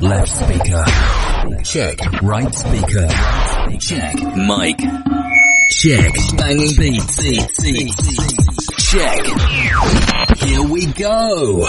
Left 0.00 0.28
speaker. 0.28 0.84
Check. 1.64 1.98
Right 2.22 2.54
speaker. 2.54 3.08
Check. 3.80 4.14
Mic. 4.36 4.76
Check. 5.70 6.12
Banging 6.36 6.76
beats. 6.76 7.16
Check. 8.78 9.24
Here 10.38 10.62
we 10.62 10.86
go. 10.92 11.66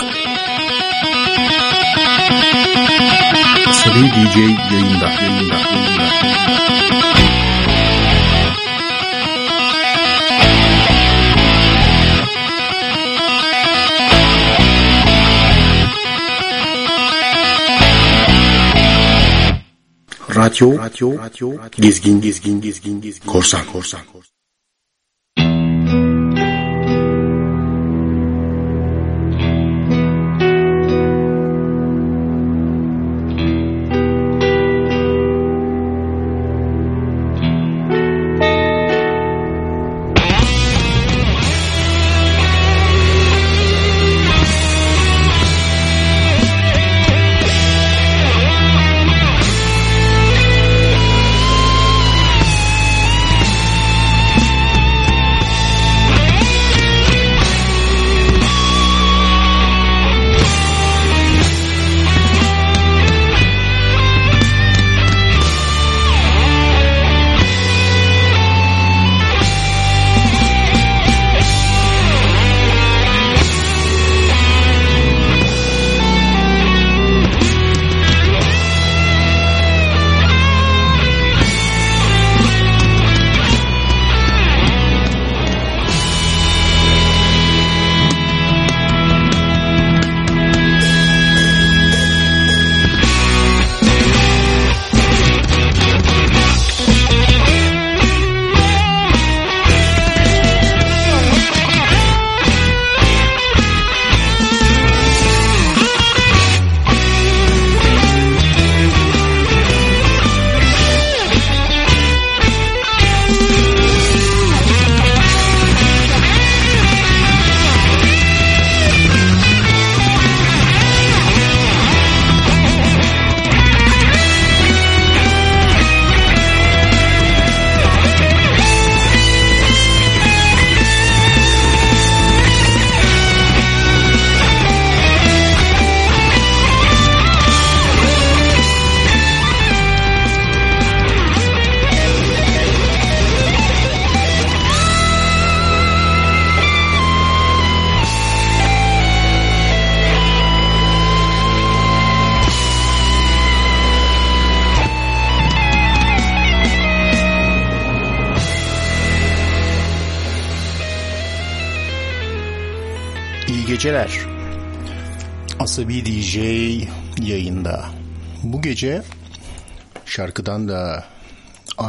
Seri 3.71 4.07
DJ 4.11 4.37
yayında. 4.71 5.09
yayında, 5.09 5.57
yayında. 5.61 6.56
Radyo, 20.37 20.77
radyo, 20.77 21.49
gezgin, 21.81 22.21
gezgin, 22.21 22.61
gezgin, 22.61 23.01
gezgin, 23.01 23.31
korsan, 23.31 23.65
korsan, 23.73 24.01
korsan. 24.11 24.26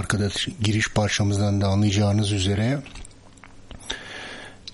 Arkada 0.09 0.29
giriş 0.63 0.89
parçamızdan 0.89 1.61
da 1.61 1.67
anlayacağınız 1.67 2.33
üzere 2.33 2.79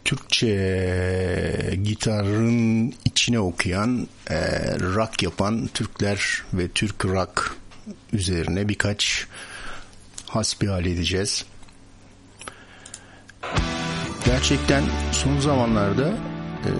Türkçe 0.04 1.78
gitarın 1.84 2.94
içine 3.04 3.38
okuyan, 3.38 4.08
e, 4.30 4.36
rock 4.78 5.22
yapan 5.22 5.68
Türkler 5.74 6.42
ve 6.52 6.68
Türk 6.68 7.04
rock 7.04 7.56
üzerine 8.12 8.68
birkaç 8.68 9.26
hasbihal 10.26 10.86
edeceğiz. 10.86 11.44
Gerçekten 14.24 14.84
son 15.12 15.40
zamanlarda 15.40 16.08
e, 16.64 16.70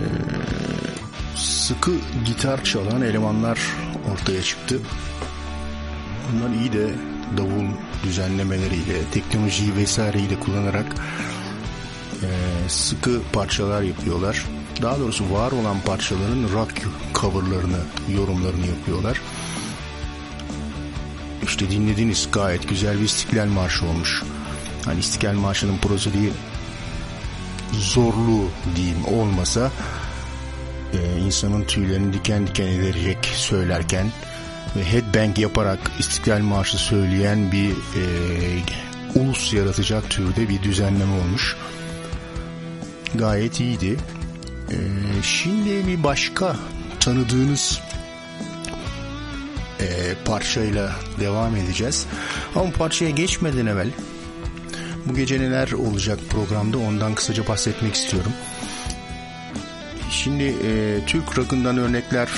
sıkı 1.37 1.93
gitar 2.25 2.65
çalan 2.65 3.03
elemanlar 3.03 3.59
ortaya 4.13 4.43
çıktı. 4.43 4.81
Bunlar 6.33 6.55
iyi 6.61 6.73
de 6.73 7.14
davul 7.37 7.67
düzenlemeleriyle, 8.05 9.05
teknolojiyi 9.12 9.77
vesaireyi 9.77 10.31
de 10.31 10.41
kullanarak 10.41 10.87
e, 12.23 12.29
sıkı 12.69 13.23
parçalar 13.33 13.83
yapıyorlar. 13.83 14.45
Daha 14.83 14.99
doğrusu 14.99 15.33
var 15.33 15.53
olan 15.53 15.81
parçaların 15.81 16.49
rock 16.53 16.89
coverlarını, 17.15 17.81
yorumlarını 18.17 18.67
yapıyorlar. 18.67 19.21
İşte 21.43 21.71
dinlediniz 21.71 22.29
gayet 22.33 22.69
güzel 22.69 22.99
bir 22.99 23.05
İstiklal 23.05 23.47
Marşı 23.47 23.87
olmuş. 23.87 24.23
Hani 24.85 25.01
İstiklal 25.01 25.35
Marşı'nın 25.35 25.79
prozodiği 25.79 26.33
zorluğu 27.73 28.49
diyeyim 28.77 29.05
olmasa 29.05 29.71
e, 30.93 31.19
insanın 31.21 31.65
tüylerini 31.65 32.12
diken 32.12 32.47
diken 32.47 32.67
ederek 32.67 33.33
söylerken 33.35 34.06
ve 34.77 34.85
headbang 34.85 35.39
yaparak 35.39 35.79
İstiklal 35.99 36.41
Marşı 36.41 36.79
söyleyen 36.79 37.53
bir 37.53 37.71
e, 37.71 38.05
ulus 39.15 39.53
yaratacak 39.55 40.11
türde 40.11 40.49
bir 40.49 40.62
düzenleme 40.62 41.12
olmuş. 41.12 41.56
Gayet 43.15 43.61
iyiydi. 43.61 43.97
E, 44.71 44.77
şimdi 45.23 45.87
bir 45.87 46.05
başka 46.05 46.56
tanıdığınız 47.00 47.81
e, 49.81 50.15
parçayla 50.25 50.93
devam 51.21 51.56
edeceğiz. 51.56 52.06
Ama 52.55 52.71
parçaya 52.71 53.11
geçmeden 53.11 53.67
evvel 53.67 53.91
bu 55.06 55.15
gece 55.15 55.41
neler 55.41 55.73
olacak 55.73 56.19
programda 56.31 56.79
ondan 56.79 57.15
kısaca 57.15 57.49
bahsetmek 57.49 57.94
istiyorum. 57.94 58.33
Şimdi 60.11 60.44
e, 60.44 61.00
Türk 61.06 61.38
rock'ından 61.38 61.79
örnekler, 61.79 62.29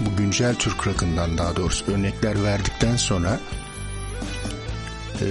bu 0.00 0.16
güncel 0.16 0.54
Türk 0.54 0.86
rock'ından 0.86 1.38
daha 1.38 1.56
doğrusu 1.56 1.92
örnekler 1.92 2.44
verdikten 2.44 2.96
sonra 2.96 3.40
e, 5.20 5.26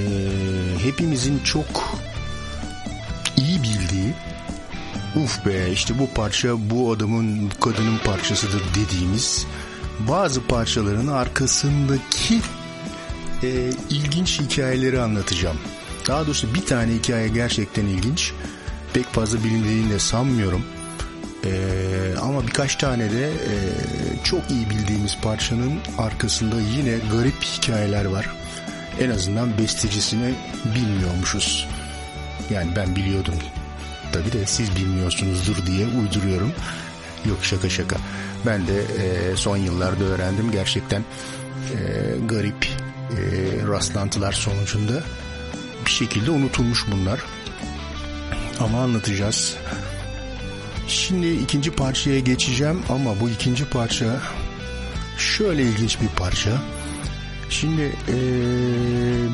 hepimizin 0.84 1.40
çok 1.40 2.00
iyi 3.38 3.64
bildiği 3.64 4.14
uf 5.24 5.46
be 5.46 5.72
işte 5.72 6.00
bu 6.00 6.10
parça 6.14 6.70
bu 6.70 6.92
adamın 6.92 7.52
bu 7.52 7.60
kadının 7.60 7.98
parçasıdır 7.98 8.62
dediğimiz 8.76 9.46
bazı 10.00 10.48
parçaların 10.48 11.08
arkasındaki 11.08 12.42
e, 13.44 13.70
ilginç 13.90 14.40
hikayeleri 14.40 15.02
anlatacağım. 15.02 15.58
Daha 16.08 16.26
doğrusu 16.26 16.56
bir 16.56 16.66
tane 16.66 16.94
hikaye 16.94 17.28
gerçekten 17.28 17.86
ilginç. 17.86 18.34
Pek 18.94 19.06
fazla 19.06 19.44
bilindiğini 19.44 19.90
de 19.90 20.00
sanmıyorum. 20.00 20.66
Ee, 21.46 22.18
ama 22.22 22.48
birkaç 22.48 22.76
tane 22.76 23.12
de 23.12 23.26
e, 23.26 23.56
çok 24.24 24.52
iyi 24.52 24.70
bildiğimiz 24.70 25.18
parçanın 25.22 25.80
arkasında 25.98 26.56
yine 26.62 26.98
garip 27.12 27.44
hikayeler 27.44 28.06
var. 28.06 28.30
En 29.00 29.10
azından 29.10 29.58
bestecisini 29.58 30.34
bilmiyormuşuz. 30.76 31.68
Yani 32.50 32.76
ben 32.76 32.96
biliyordum. 32.96 33.36
Tabii 34.12 34.32
de 34.32 34.46
siz 34.46 34.76
bilmiyorsunuzdur 34.76 35.66
diye 35.66 35.88
uyduruyorum. 35.88 36.54
Yok 37.26 37.38
şaka 37.42 37.70
şaka. 37.70 37.96
Ben 38.46 38.68
de 38.68 38.80
e, 38.80 39.36
son 39.36 39.58
yıllarda 39.58 40.04
öğrendim 40.04 40.52
gerçekten 40.52 41.02
e, 41.72 41.78
garip 42.28 42.66
e, 42.66 43.18
rastlantılar 43.68 44.34
sonucunda 44.34 45.04
bir 45.86 45.92
şekilde 45.92 46.32
unutulmuş 46.32 46.86
bunlar. 46.92 47.20
Ama 48.60 48.82
anlatacağız. 48.82 49.58
Şimdi 50.88 51.28
ikinci 51.28 51.72
parçaya 51.72 52.20
geçeceğim 52.20 52.82
ama 52.90 53.20
bu 53.20 53.30
ikinci 53.30 53.66
parça 53.66 54.22
şöyle 55.18 55.64
ilginç 55.64 56.02
bir 56.02 56.08
parça. 56.08 56.62
Şimdi 57.50 57.82
ee, 57.82 58.16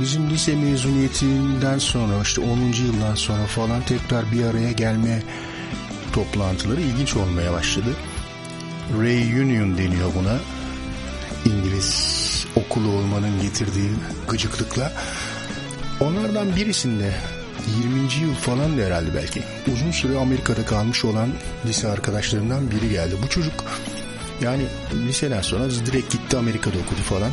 bizim 0.01 0.30
lise 0.30 0.56
mezuniyetinden 0.56 1.77
sonra 1.77 2.21
işte 2.21 2.42
10. 2.42 2.57
yıldan 2.57 3.15
sonra 3.15 3.45
falan 3.45 3.81
tekrar 3.81 4.31
bir 4.31 4.44
araya 4.44 4.71
gelme 4.71 5.24
toplantıları 6.13 6.81
ilginç 6.81 7.15
olmaya 7.15 7.54
başladı. 7.54 7.95
Reunion 9.01 9.77
deniyor 9.77 10.12
buna. 10.15 10.39
İngiliz 11.45 12.21
okulu 12.56 12.88
olmanın 12.88 13.42
getirdiği 13.42 13.89
gıcıklıkla. 14.27 14.94
Onlardan 16.00 16.56
birisinde 16.56 17.13
20. 17.68 18.00
yıl 18.22 18.34
falan 18.34 18.78
da 18.78 18.81
herhalde 18.81 19.16
belki. 19.16 19.44
Uzun 19.74 19.92
süre 19.92 20.18
Amerika'da 20.18 20.66
kalmış 20.66 21.06
olan 21.06 21.30
lise 21.66 21.88
arkadaşlarımdan 21.88 22.72
biri 22.72 22.90
geldi. 22.90 23.16
Bu 23.24 23.30
çocuk 23.30 23.54
yani 24.42 24.63
liseden 25.08 25.42
sonra 25.42 25.69
direkt 25.69 26.12
gitti 26.12 26.38
Amerika'da 26.38 26.78
okudu 26.78 27.02
falan. 27.02 27.31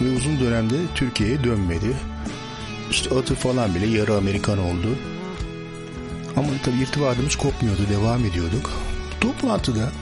Ve 0.00 0.16
uzun 0.16 0.40
dönemde 0.40 0.74
Türkiye'ye 0.94 1.44
dönmedi. 1.44 1.96
İşte 2.90 3.14
atı 3.14 3.34
falan 3.34 3.74
bile 3.74 3.86
yarı 3.86 4.16
Amerikan 4.16 4.58
oldu. 4.58 4.98
Ama 6.36 6.48
tabii 6.64 6.82
irtibatımız 6.82 7.36
kopmuyordu, 7.36 7.82
devam 7.90 8.24
ediyorduk. 8.24 8.70
Toplantıda 9.20 9.92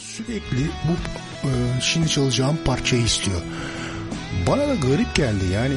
sürekli 0.00 0.70
bu 0.88 0.92
e, 1.48 1.50
şimdi 1.80 2.08
çalacağım 2.08 2.58
parçayı 2.64 3.02
istiyor. 3.02 3.40
Bana 4.46 4.68
da 4.68 4.74
garip 4.74 5.14
geldi 5.14 5.44
yani 5.52 5.74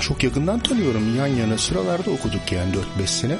çok 0.00 0.24
yakından 0.24 0.58
tanıyorum 0.60 1.16
yan 1.16 1.26
yana 1.26 1.58
sıralarda 1.58 2.10
okuduk 2.10 2.52
yani 2.52 2.74
4-5 2.98 3.06
sene. 3.06 3.36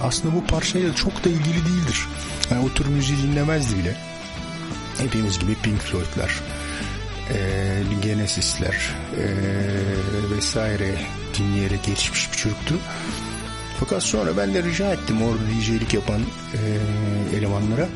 Aslında 0.00 0.34
bu 0.34 0.44
parçayla 0.44 0.94
çok 0.94 1.24
da 1.24 1.28
ilgili 1.28 1.64
değildir. 1.64 2.06
Yani 2.50 2.64
o 2.66 2.74
tür 2.74 2.86
müziği 2.86 3.18
dinlemezdi 3.18 3.78
bile. 3.78 3.96
Hepimiz 4.98 5.38
gibi 5.38 5.54
Pink 5.54 5.80
Floyd'lar, 5.80 6.42
e, 7.34 7.82
Genesis'ler 8.02 8.94
e, 9.16 9.24
vesaire 10.36 10.94
dinleyerek 11.38 11.84
geçmiş 11.84 12.32
bir 12.32 12.36
çocuktu. 12.36 12.74
Fakat 13.80 14.02
sonra 14.02 14.36
ben 14.36 14.54
de 14.54 14.62
rica 14.62 14.92
ettim 14.92 15.22
orada 15.22 15.42
DJ'lik 15.60 15.94
yapan 15.94 16.20
e, 16.20 17.36
elemanlara 17.36 17.88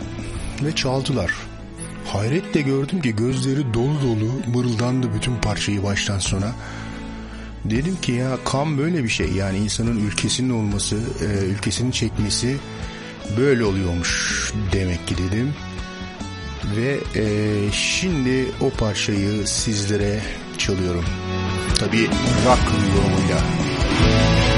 ve 0.63 0.75
çaldılar. 0.75 1.33
Hayretle 2.07 2.61
gördüm 2.61 3.03
ki 3.03 3.17
gözleri 3.17 3.75
dolu 3.75 4.03
dolu 4.03 4.33
mırıldandı 4.55 5.15
bütün 5.15 5.37
parçayı 5.37 5.83
baştan 5.83 6.19
sona. 6.19 6.53
Dedim 7.65 7.97
ki 8.03 8.13
ya 8.13 8.39
kan 8.45 8.79
böyle 8.79 9.05
bir 9.05 9.09
şey 9.09 9.33
yani 9.33 9.59
insanın 9.59 10.07
ülkesinin 10.07 10.51
olması, 10.51 10.97
e, 10.97 11.45
ülkesinin 11.45 11.91
çekmesi 11.91 12.57
böyle 13.37 13.65
oluyormuş 13.65 14.53
demek 14.73 15.09
ki 15.09 15.15
dedim. 15.19 15.55
Ve 16.77 16.99
e, 17.21 17.25
şimdi 17.73 18.47
o 18.61 18.71
parçayı 18.71 19.47
sizlere 19.47 20.21
çalıyorum. 20.59 21.05
Tabii 21.79 22.07
rock 22.47 22.73
yorumuyla. 22.97 23.41
devam 24.11 24.50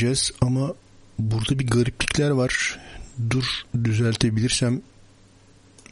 edeceğiz 0.00 0.32
ama 0.40 0.74
burada 1.18 1.58
bir 1.58 1.66
gariplikler 1.66 2.30
var. 2.30 2.78
Dur 3.30 3.44
düzeltebilirsem 3.84 4.80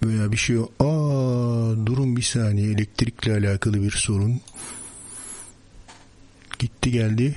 veya 0.02 0.32
bir 0.32 0.36
şey 0.36 0.56
aa 0.56 1.86
durun 1.86 2.16
bir 2.16 2.22
saniye. 2.22 2.70
Elektrikle 2.70 3.32
alakalı 3.32 3.82
bir 3.82 3.90
sorun. 3.90 4.40
Gitti 6.58 6.90
geldi 6.90 7.36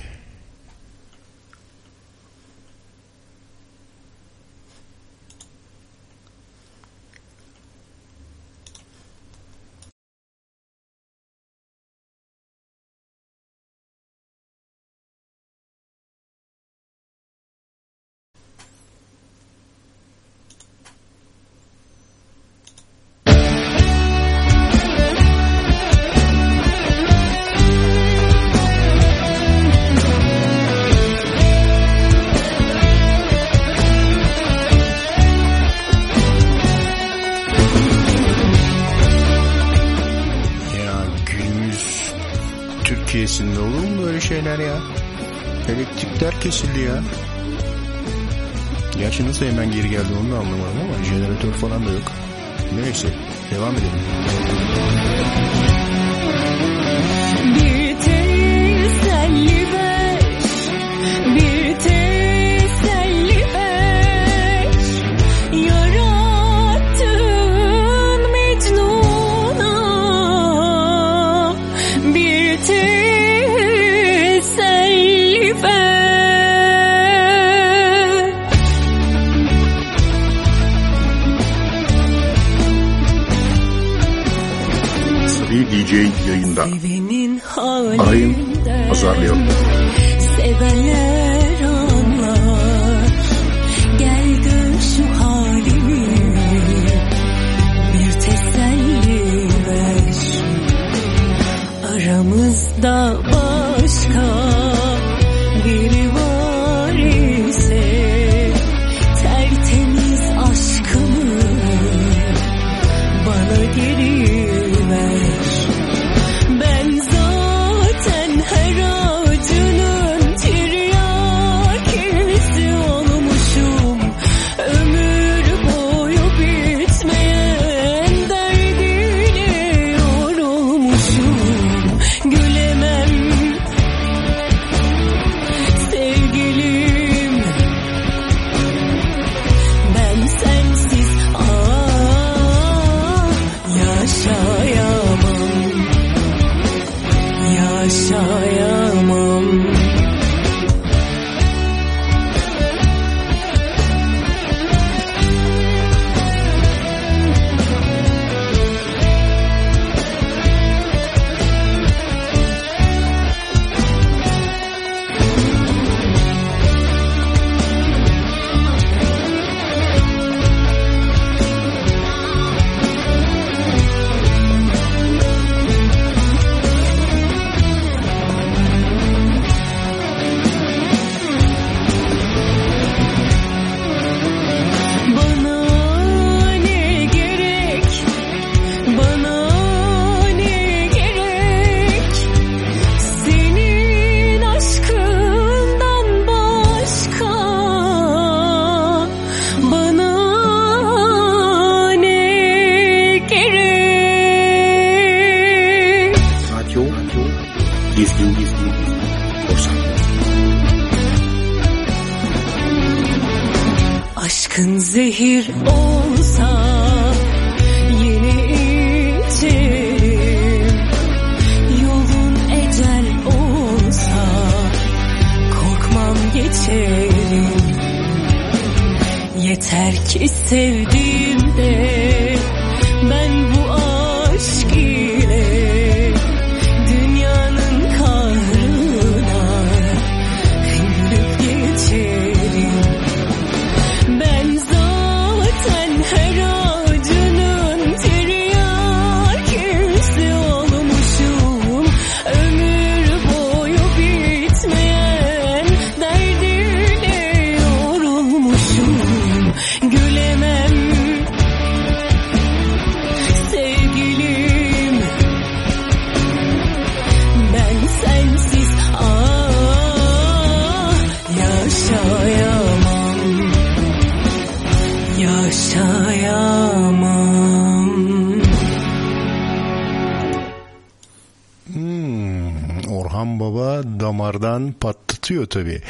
patlatıyor 285.32 285.46
tabii. 285.46 285.82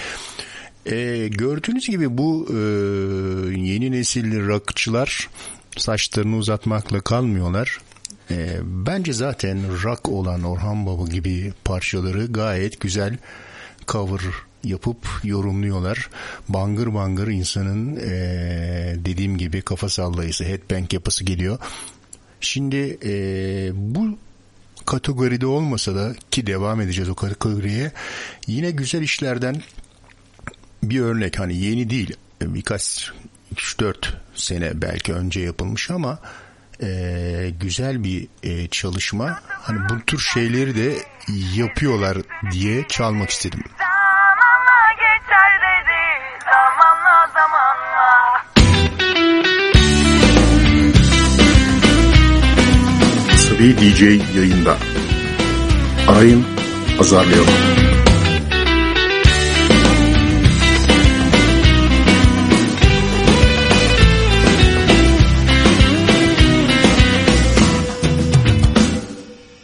E, 0.86 1.28
gördüğünüz 1.28 1.88
gibi 1.88 2.18
bu 2.18 2.48
e, 2.50 2.56
yeni 3.60 3.92
nesil 3.92 4.48
rockçılar 4.48 5.30
saçlarını 5.78 6.36
uzatmakla 6.36 7.02
kalmıyorlar. 7.02 7.78
E, 8.32 8.60
bence 8.64 9.14
zaten 9.14 9.84
rock 9.84 10.10
olan 10.10 10.44
Orhan 10.44 10.86
Baba 10.86 11.08
gibi 11.08 11.54
parçaları 11.66 12.26
gayet 12.26 12.80
güzel 12.80 13.18
cover 13.88 14.22
yapıp 14.64 14.98
yorumluyorlar. 15.24 16.10
Bangır 16.50 16.94
bangır 16.94 17.28
insanın 17.28 17.96
e, 17.96 18.96
dediğim 18.98 19.38
gibi 19.38 19.62
kafa 19.62 19.90
sallayısı, 19.90 20.44
headbang 20.44 20.94
yapısı 20.94 21.24
geliyor. 21.24 21.60
Şimdi 22.42 22.98
e, 23.04 23.14
bu 23.74 24.18
kategoride 24.92 25.46
olmasa 25.46 25.96
da 25.96 26.14
ki 26.32 26.48
devam 26.48 26.82
edeceğiz 26.82 27.10
o 27.10 27.16
kategoriye 27.16 27.92
yine 28.48 28.72
güzel 28.72 29.02
işlerden 29.02 29.62
bir 30.84 31.00
örnek 31.00 31.40
hani 31.40 31.58
yeni 31.58 31.90
değil 31.90 32.16
birkaç 32.42 33.12
3-4 33.56 33.96
sene 34.36 34.82
belki 34.82 35.14
önce 35.14 35.40
yapılmış 35.40 35.92
ama 35.92 36.20
e, 36.82 37.54
güzel 37.60 38.04
bir 38.04 38.28
e, 38.44 38.68
çalışma. 38.68 39.40
Hani 39.48 39.90
bu 39.90 40.06
tür 40.06 40.20
şeyleri 40.20 40.76
de 40.76 40.98
yapıyorlar 41.56 42.18
diye 42.52 42.88
çalmak 42.88 43.30
istedim. 43.30 43.64
Sabi 53.62 53.78
DJ 53.78 54.02
yayında. 54.36 54.78
Arayın, 56.08 56.46
azarlayalım. 57.00 57.48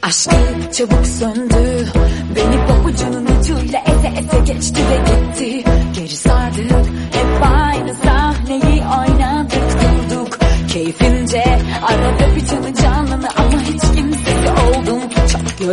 Aşkı 0.01 0.29
çabuk 0.77 1.07
söndü 1.07 1.87
Beni 2.35 2.67
pabucunun 2.67 3.25
ucuyla 3.25 3.79
eze 3.79 4.07
eze 4.07 4.53
geçti 4.53 4.79
ve 4.89 4.97
gitti 4.97 5.63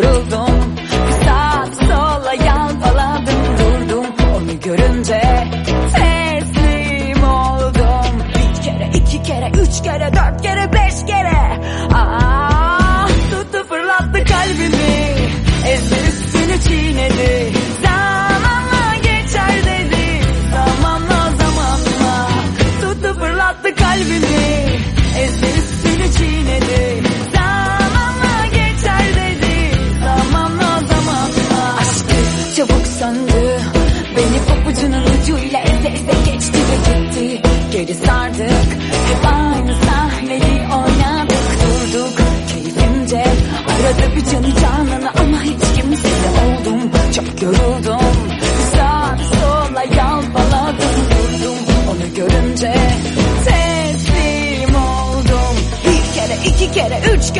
Çok 0.02 0.23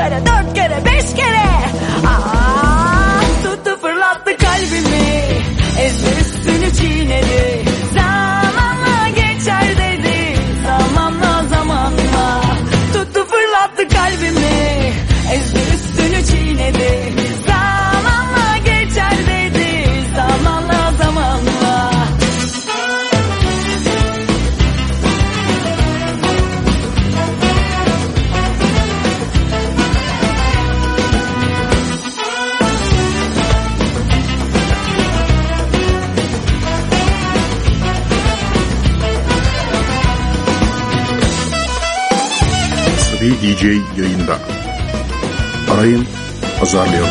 kere 0.05 0.27
dört 0.27 0.55
kere 0.55 0.85
beş 0.85 1.15
kere 1.15 1.54
yayında. 44.25 44.39
Arayın, 45.73 46.07
azarlayalım. 46.63 47.11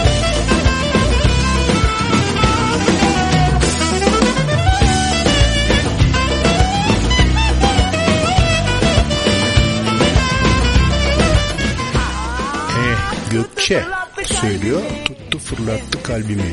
Eh, 12.80 13.32
Gökçe 13.32 13.84
söylüyor 14.26 14.82
tuttu 15.06 15.40
fırlattı 15.40 16.04
kalbimi. 16.04 16.44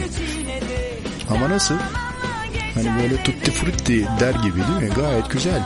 Ama 1.30 1.50
nasıl? 1.50 1.74
Hani 2.74 3.02
böyle 3.02 3.22
tutti 3.22 3.50
frutti 3.50 4.06
der 4.20 4.34
gibi 4.34 4.56
değil 4.56 4.90
mi? 4.90 4.94
Gayet 4.96 5.30
güzel. 5.30 5.62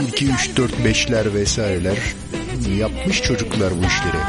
1, 0.00 0.08
2, 0.08 0.26
3, 0.26 0.56
4, 0.56 0.72
5'ler 0.72 1.34
vesaireler 1.34 1.96
yapmış 2.76 3.22
çocuklar 3.22 3.72
bu 3.82 3.86
işleri. 3.86 4.22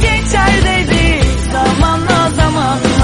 Geçer 0.00 0.52
dedi 0.64 1.20
Zamanla 1.52 2.30
zamanla 2.36 2.97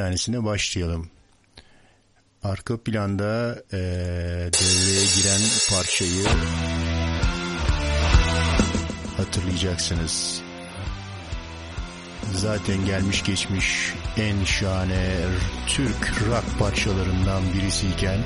tanesine 0.00 0.44
başlayalım. 0.44 1.10
Arka 2.42 2.82
planda 2.82 3.62
eee, 3.72 3.78
devreye 4.52 5.04
giren 5.16 5.40
parçayı 5.70 6.24
hatırlayacaksınız. 9.16 10.42
Zaten 12.34 12.86
gelmiş 12.86 13.24
geçmiş 13.24 13.94
en 14.16 14.44
şahane 14.44 15.16
Türk 15.66 16.22
rock 16.28 16.58
parçalarından 16.58 17.42
birisiyken 17.54 18.18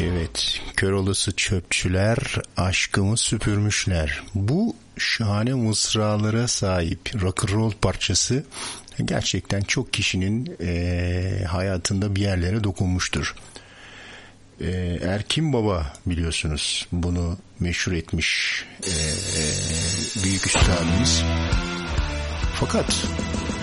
Evet, 0.00 0.60
kör 0.76 0.92
olası 0.92 1.32
çöpçüler 1.36 2.18
aşkımı 2.56 3.16
süpürmüşler. 3.16 4.22
Bu 4.34 4.76
şahane 4.98 5.54
mısralara 5.54 6.48
sahip 6.48 7.22
rock 7.22 7.44
and 7.44 7.52
roll 7.52 7.72
parçası 7.82 8.44
gerçekten 9.04 9.60
çok 9.60 9.92
kişinin 9.92 10.56
eee, 10.60 11.44
hayatında 11.44 12.16
bir 12.16 12.20
yerlere 12.20 12.64
dokunmuştur. 12.64 13.34
Eee, 14.60 14.98
Erkin 15.02 15.52
Baba 15.52 15.92
biliyorsunuz 16.06 16.86
bunu 16.92 17.38
meşhur 17.60 17.92
etmiş 17.92 18.64
eee, 18.86 18.92
büyük 20.24 20.46
üstadımız. 20.46 21.22
Fakat 22.60 23.06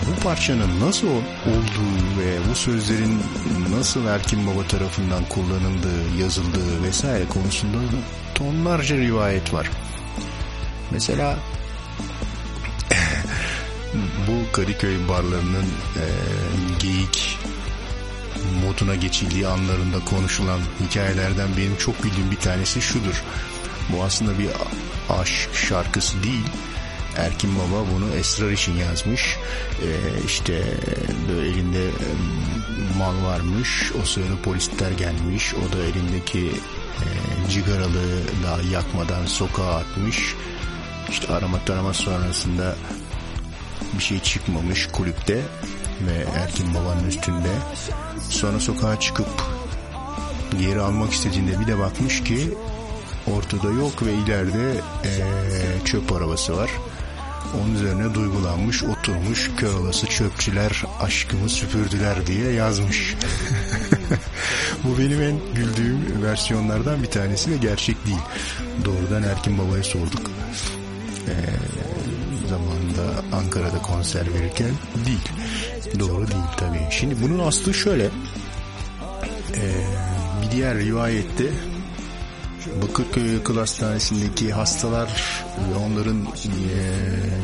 bu 0.06 0.20
parçanın 0.20 0.80
nasıl 0.80 1.06
olduğu 1.08 2.18
ve 2.20 2.50
bu 2.50 2.54
sözlerin 2.54 3.22
nasıl 3.70 4.06
Erkin 4.06 4.46
Baba 4.46 4.66
tarafından 4.68 5.24
kullanıldığı, 5.24 6.18
yazıldığı 6.20 6.82
vesaire 6.82 7.28
konusunda 7.28 7.78
tonlarca 8.34 8.96
rivayet 8.96 9.54
var. 9.54 9.70
Mesela 10.90 11.38
bu 14.28 14.52
Kadıköy 14.52 15.08
barlarının 15.08 15.66
e, 15.96 16.04
geyik 16.80 17.38
moduna 18.66 18.94
geçildiği 18.94 19.46
anlarında 19.46 20.04
konuşulan 20.04 20.60
hikayelerden 20.80 21.48
benim 21.56 21.76
çok 21.76 22.04
bildiğim 22.04 22.30
bir 22.30 22.36
tanesi 22.36 22.82
şudur. 22.82 23.22
Bu 23.92 24.02
aslında 24.02 24.38
bir 24.38 24.48
aşk 25.10 25.54
şarkısı 25.54 26.22
değil. 26.22 26.44
Erkin 27.16 27.50
Baba 27.58 27.84
bunu 27.94 28.14
esrar 28.14 28.50
için 28.50 28.76
yazmış. 28.76 29.36
Ee, 29.82 29.86
işte 30.26 30.62
böyle 31.28 31.48
elinde 31.48 31.84
e, 31.86 32.08
mal 32.98 33.24
varmış. 33.24 33.92
O 34.02 34.06
sırada 34.06 34.42
polisler 34.44 34.90
gelmiş. 34.90 35.54
O 35.54 35.72
da 35.72 35.82
elindeki 35.84 36.50
e, 37.00 37.06
cigaralı 37.50 38.02
daha 38.44 38.62
yakmadan 38.62 39.26
sokağa 39.26 39.74
atmış. 39.74 40.34
İşte 41.10 41.32
arama 41.32 41.64
tarama 41.64 41.92
sonrasında 41.94 42.76
bir 43.98 44.02
şey 44.02 44.20
çıkmamış 44.20 44.86
kulüpte 44.86 45.42
ve 46.06 46.24
Erkin 46.36 46.74
Baba'nın 46.74 47.08
üstünde. 47.08 47.50
Sonra 48.30 48.60
sokağa 48.60 49.00
çıkıp 49.00 49.26
geri 50.60 50.80
almak 50.80 51.12
istediğinde 51.12 51.60
bir 51.60 51.66
de 51.66 51.78
bakmış 51.78 52.24
ki 52.24 52.54
ortada 53.36 53.70
yok 53.70 54.02
ve 54.06 54.14
ileride 54.14 54.74
eee, 55.04 55.84
çöp 55.84 56.12
arabası 56.12 56.56
var. 56.56 56.70
Onun 57.54 57.74
üzerine 57.74 58.14
duygulanmış, 58.14 58.82
oturmuş, 58.82 59.50
kör 59.56 59.74
olası 59.74 60.06
çöpçüler 60.06 60.84
aşkımı 61.00 61.48
süpürdüler 61.48 62.26
diye 62.26 62.52
yazmış. 62.52 63.14
Bu 64.84 64.98
benim 64.98 65.22
en 65.22 65.38
güldüğüm 65.54 66.22
versiyonlardan 66.22 67.02
bir 67.02 67.10
tanesi 67.10 67.50
ve 67.50 67.56
gerçek 67.56 68.06
değil. 68.06 68.18
Doğrudan 68.84 69.22
Erkin 69.22 69.58
Baba'ya 69.58 69.82
sorduk. 69.82 70.30
Ee, 71.28 71.32
zamanında 72.48 73.36
Ankara'da 73.36 73.82
konser 73.82 74.34
verirken 74.34 74.70
değil. 75.06 75.28
Doğru 75.98 76.28
değil 76.28 76.44
tabii. 76.56 76.88
Şimdi 76.90 77.22
bunun 77.22 77.38
aslı 77.38 77.74
şöyle. 77.74 78.04
Ee, 78.04 78.10
bir 80.42 80.50
diğer 80.50 80.78
rivayette 80.78 81.44
Bakırköy 82.66 83.36
Akıl 83.36 83.58
Hastanesi'ndeki 83.58 84.52
hastalar 84.52 85.44
ve 85.70 85.76
onların 85.76 86.26
e, 86.26 86.28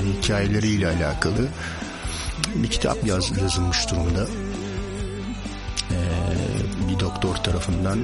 hikayeleriyle 0.09 0.87
alakalı 0.87 1.49
bir 2.55 2.71
kitap 2.71 3.07
yaz, 3.07 3.39
yazılmış 3.43 3.91
durumda. 3.91 4.27
E, 5.91 5.99
bir 6.89 7.01
doktor 7.01 7.35
tarafından. 7.35 7.99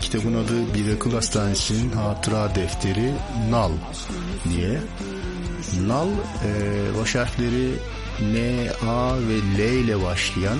Kitabın 0.00 0.34
adı 0.34 0.74
Bir 0.74 0.94
Akıl 0.94 1.12
Hastanesi'nin 1.12 1.92
Hatıra 1.92 2.54
Defteri 2.54 3.14
Nal 3.50 3.72
diye. 4.48 4.80
Nal 5.86 6.08
e, 6.44 7.00
baş 7.00 7.14
harfleri 7.14 7.74
N, 8.20 8.68
A 8.88 9.18
ve 9.18 9.36
L 9.56 9.58
ile 9.58 10.02
başlayan 10.02 10.58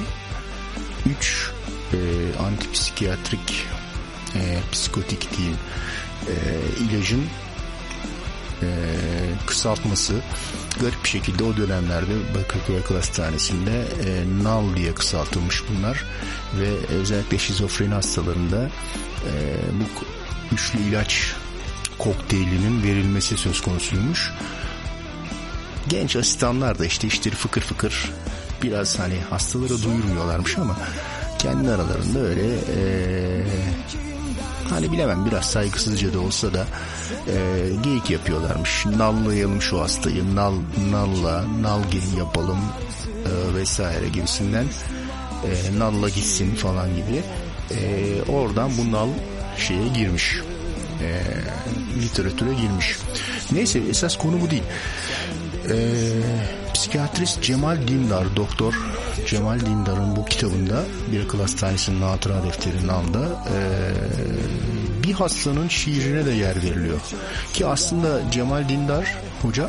üç 1.06 1.50
e, 1.92 1.98
antipsikiyatrik 2.38 3.66
e, 4.36 4.58
psikotik 4.72 5.36
diyeyim 5.36 5.58
e, 6.26 6.34
ilacın 6.82 7.24
e, 8.62 8.68
kısaltması 9.46 10.14
garip 10.80 11.04
bir 11.04 11.08
şekilde 11.08 11.44
o 11.44 11.56
dönemlerde 11.56 12.12
Bakırköy 12.34 12.78
Akıl 12.78 12.94
Hastanesi'nde 12.94 13.80
e, 13.80 14.24
NAL 14.44 14.76
diye 14.76 14.94
kısaltılmış 14.94 15.62
bunlar 15.68 16.04
ve 16.60 16.86
özellikle 16.86 17.38
şizofreni 17.38 17.94
hastalarında 17.94 18.70
e, 19.26 19.32
bu 19.72 20.04
üçlü 20.54 20.78
ilaç 20.78 21.34
kokteylinin 21.98 22.82
verilmesi 22.82 23.36
söz 23.36 23.60
konusuymuş. 23.60 24.32
Genç 25.88 26.16
asistanlar 26.16 26.78
da 26.78 26.86
işte 26.86 27.06
işleri 27.06 27.34
fıkır 27.34 27.60
fıkır 27.60 28.12
biraz 28.62 28.98
hani 28.98 29.20
hastalara 29.30 29.82
duyurmuyorlarmış 29.82 30.58
ama 30.58 30.76
kendi 31.38 31.70
aralarında 31.70 32.18
öyle 32.18 32.54
e, 32.76 32.80
hani 34.70 34.92
bilemem 34.92 35.26
biraz 35.26 35.44
saygısızca 35.44 36.14
da 36.14 36.20
olsa 36.20 36.54
da 36.54 36.66
e, 37.28 37.36
geyik 37.82 38.10
yapıyorlarmış. 38.10 38.86
Nallayalım 38.86 39.62
şu 39.62 39.80
hastayı, 39.80 40.36
nal, 40.36 40.54
nalla, 40.90 41.44
nal 41.60 41.80
gelin 41.90 42.16
yapalım 42.16 42.58
e, 43.26 43.54
vesaire 43.54 44.08
gibisinden 44.08 44.66
e, 45.44 45.78
nalla 45.78 46.08
gitsin 46.08 46.54
falan 46.54 46.88
gibi. 46.96 47.22
E, 47.70 48.22
oradan 48.32 48.70
bu 48.78 48.92
nal 48.92 49.08
şeye 49.56 49.88
girmiş. 49.88 50.36
E, 51.02 51.22
literatüre 52.02 52.54
girmiş. 52.54 52.96
Neyse 53.52 53.78
esas 53.90 54.16
konu 54.18 54.40
bu 54.40 54.50
değil. 54.50 54.62
E, 55.70 55.76
psikiyatrist 56.86 57.42
Cemal 57.42 57.88
Dindar, 57.88 58.36
doktor 58.36 58.74
Cemal 59.26 59.60
Dindar'ın 59.60 60.16
bu 60.16 60.24
kitabında 60.24 60.84
bir 61.12 61.24
akıl 61.24 61.40
hastanesinin 61.40 62.02
hatıra 62.02 62.42
defterinin 62.42 62.88
anda 62.88 63.20
e, 63.24 63.58
bir 65.04 65.12
hastanın 65.12 65.68
şiirine 65.68 66.26
de 66.26 66.30
yer 66.30 66.56
veriliyor. 66.56 67.00
Ki 67.52 67.66
aslında 67.66 68.30
Cemal 68.30 68.68
Dindar 68.68 69.16
hoca 69.42 69.68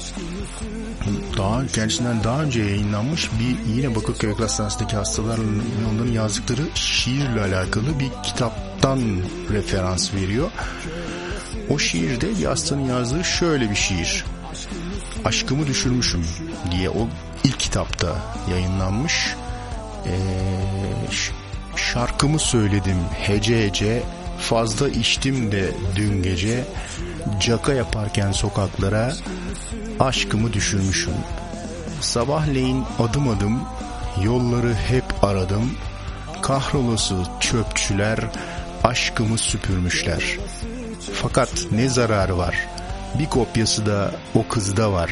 daha 1.38 1.68
kendisinden 1.68 2.24
daha 2.24 2.44
önce 2.44 2.64
yayınlanmış 2.64 3.30
bir 3.32 3.74
yine 3.74 3.96
Bakırköy 3.96 4.32
Akıl 4.32 4.44
Hastanesi'ndeki 4.44 4.96
hastaların 4.96 5.62
onların 5.94 6.12
yazdıkları 6.12 6.62
şiirle 6.76 7.42
alakalı 7.42 8.00
bir 8.00 8.12
kitaptan 8.24 9.00
referans 9.52 10.14
veriyor. 10.14 10.52
O 11.70 11.80
şiirde 11.80 12.40
bir 12.40 12.46
hastanın 12.46 12.86
yazdığı 12.86 13.24
şöyle 13.24 13.70
bir 13.70 13.76
şiir. 13.76 14.26
Aşkımı 15.28 15.68
düşürmüşüm 15.68 16.26
diye 16.72 16.90
o 16.90 17.08
ilk 17.44 17.60
kitapta 17.60 18.16
yayınlanmış. 18.52 19.36
Ee, 20.06 20.12
şarkımı 21.76 22.40
söyledim 22.40 22.98
hece 23.14 23.66
hece 23.66 24.04
fazla 24.40 24.90
içtim 24.90 25.52
de 25.52 25.72
dün 25.96 26.24
gece 26.24 26.64
caka 27.40 27.74
yaparken 27.74 28.32
sokaklara 28.32 29.14
aşkımı 30.00 30.54
düşürmüşüm. 30.54 31.14
Sabahleyin 32.02 32.84
adım 33.00 33.30
adım 33.30 33.64
yolları 34.24 34.74
hep 34.74 35.24
aradım. 35.24 35.78
Kahrolası 36.42 37.16
çöpçüler 37.40 38.20
aşkımı 38.84 39.38
süpürmüşler. 39.38 40.38
Fakat 41.14 41.50
ne 41.72 41.90
zararı 41.90 42.38
var? 42.38 42.77
Bir 43.20 43.26
kopyası 43.26 43.86
da 43.86 44.12
o 44.36 44.48
kızda 44.48 44.92
var. 44.92 45.12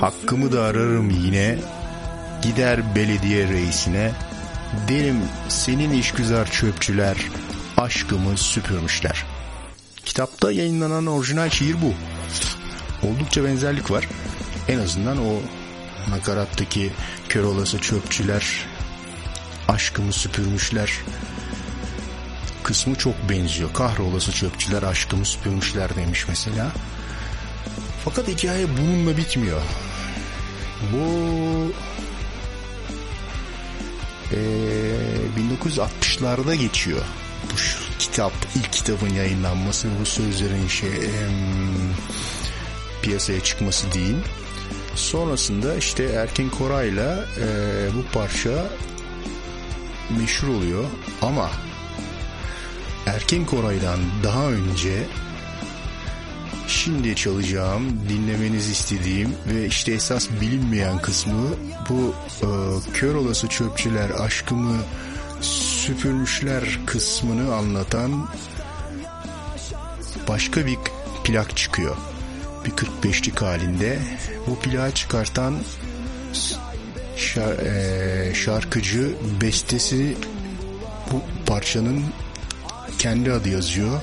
Hakkımı 0.00 0.52
da 0.52 0.62
ararım 0.62 1.10
yine. 1.10 1.58
Gider 2.42 2.94
belediye 2.94 3.48
reisine. 3.48 4.12
Derim 4.88 5.16
senin 5.48 5.92
işgüzar 5.92 6.50
çöpçüler 6.50 7.16
aşkımı 7.76 8.36
süpürmüşler. 8.36 9.24
Kitapta 10.04 10.52
yayınlanan 10.52 11.06
orijinal 11.06 11.50
şiir 11.50 11.76
bu. 11.82 11.94
Oldukça 13.06 13.44
benzerlik 13.44 13.90
var. 13.90 14.08
En 14.68 14.78
azından 14.78 15.18
o 15.18 15.32
nakarattaki 16.10 16.92
kör 17.28 17.44
olası 17.44 17.78
çöpçüler 17.78 18.66
aşkımı 19.68 20.12
süpürmüşler 20.12 20.92
kısmı 22.62 22.94
çok 22.94 23.14
benziyor. 23.30 23.72
Kahrolası 23.72 24.32
çöpçüler 24.32 24.82
aşkımı 24.82 25.24
süpürmüşler 25.24 25.96
demiş 25.96 26.24
mesela. 26.28 26.72
Fakat 28.04 28.28
hikaye 28.28 28.66
bununla 28.78 29.16
bitmiyor. 29.16 29.60
Bu 30.92 31.06
eee 34.32 34.38
1960'larda 35.38 36.54
geçiyor. 36.54 37.02
Bu 37.52 37.54
kitap, 37.98 38.32
ilk 38.56 38.72
kitabın 38.72 39.08
yayınlanması 39.14 39.88
bu 40.00 40.06
sözlerin 40.06 40.68
şey 40.68 40.88
em, 40.90 41.94
piyasaya 43.02 43.40
çıkması 43.40 43.92
diyeyim. 43.92 44.22
Sonrasında 44.94 45.76
işte 45.76 46.04
Erkin 46.04 46.48
Koray'la 46.50 47.24
eee, 47.38 47.44
bu 47.96 48.04
parça 48.18 48.66
meşhur 50.20 50.48
oluyor 50.48 50.84
ama 51.22 51.50
Erkin 53.06 53.44
Koray'dan 53.44 53.98
daha 54.24 54.44
önce 54.46 55.06
şimdi 56.72 57.16
çalacağım, 57.16 58.00
dinlemenizi 58.08 58.72
istediğim 58.72 59.34
ve 59.52 59.66
işte 59.66 59.92
esas 59.92 60.28
bilinmeyen 60.40 60.98
kısmı 60.98 61.48
bu 61.88 62.14
e, 62.42 62.46
kör 62.92 63.14
olası 63.14 63.48
çöpçüler 63.48 64.10
aşkımı 64.10 64.76
süpürmüşler 65.40 66.64
kısmını 66.86 67.54
anlatan 67.54 68.28
başka 70.28 70.66
bir 70.66 70.78
plak 71.24 71.56
çıkıyor. 71.56 71.96
Bir 72.64 72.70
45'lik 72.70 73.42
halinde. 73.42 73.98
Bu 74.46 74.58
plağı 74.58 74.92
çıkartan 74.92 75.58
şa- 77.16 77.64
e, 77.64 78.34
şarkıcı 78.34 79.14
bestesi 79.40 80.16
bu 81.12 81.22
parçanın 81.46 82.04
kendi 82.98 83.32
adı 83.32 83.48
yazıyor 83.48 84.00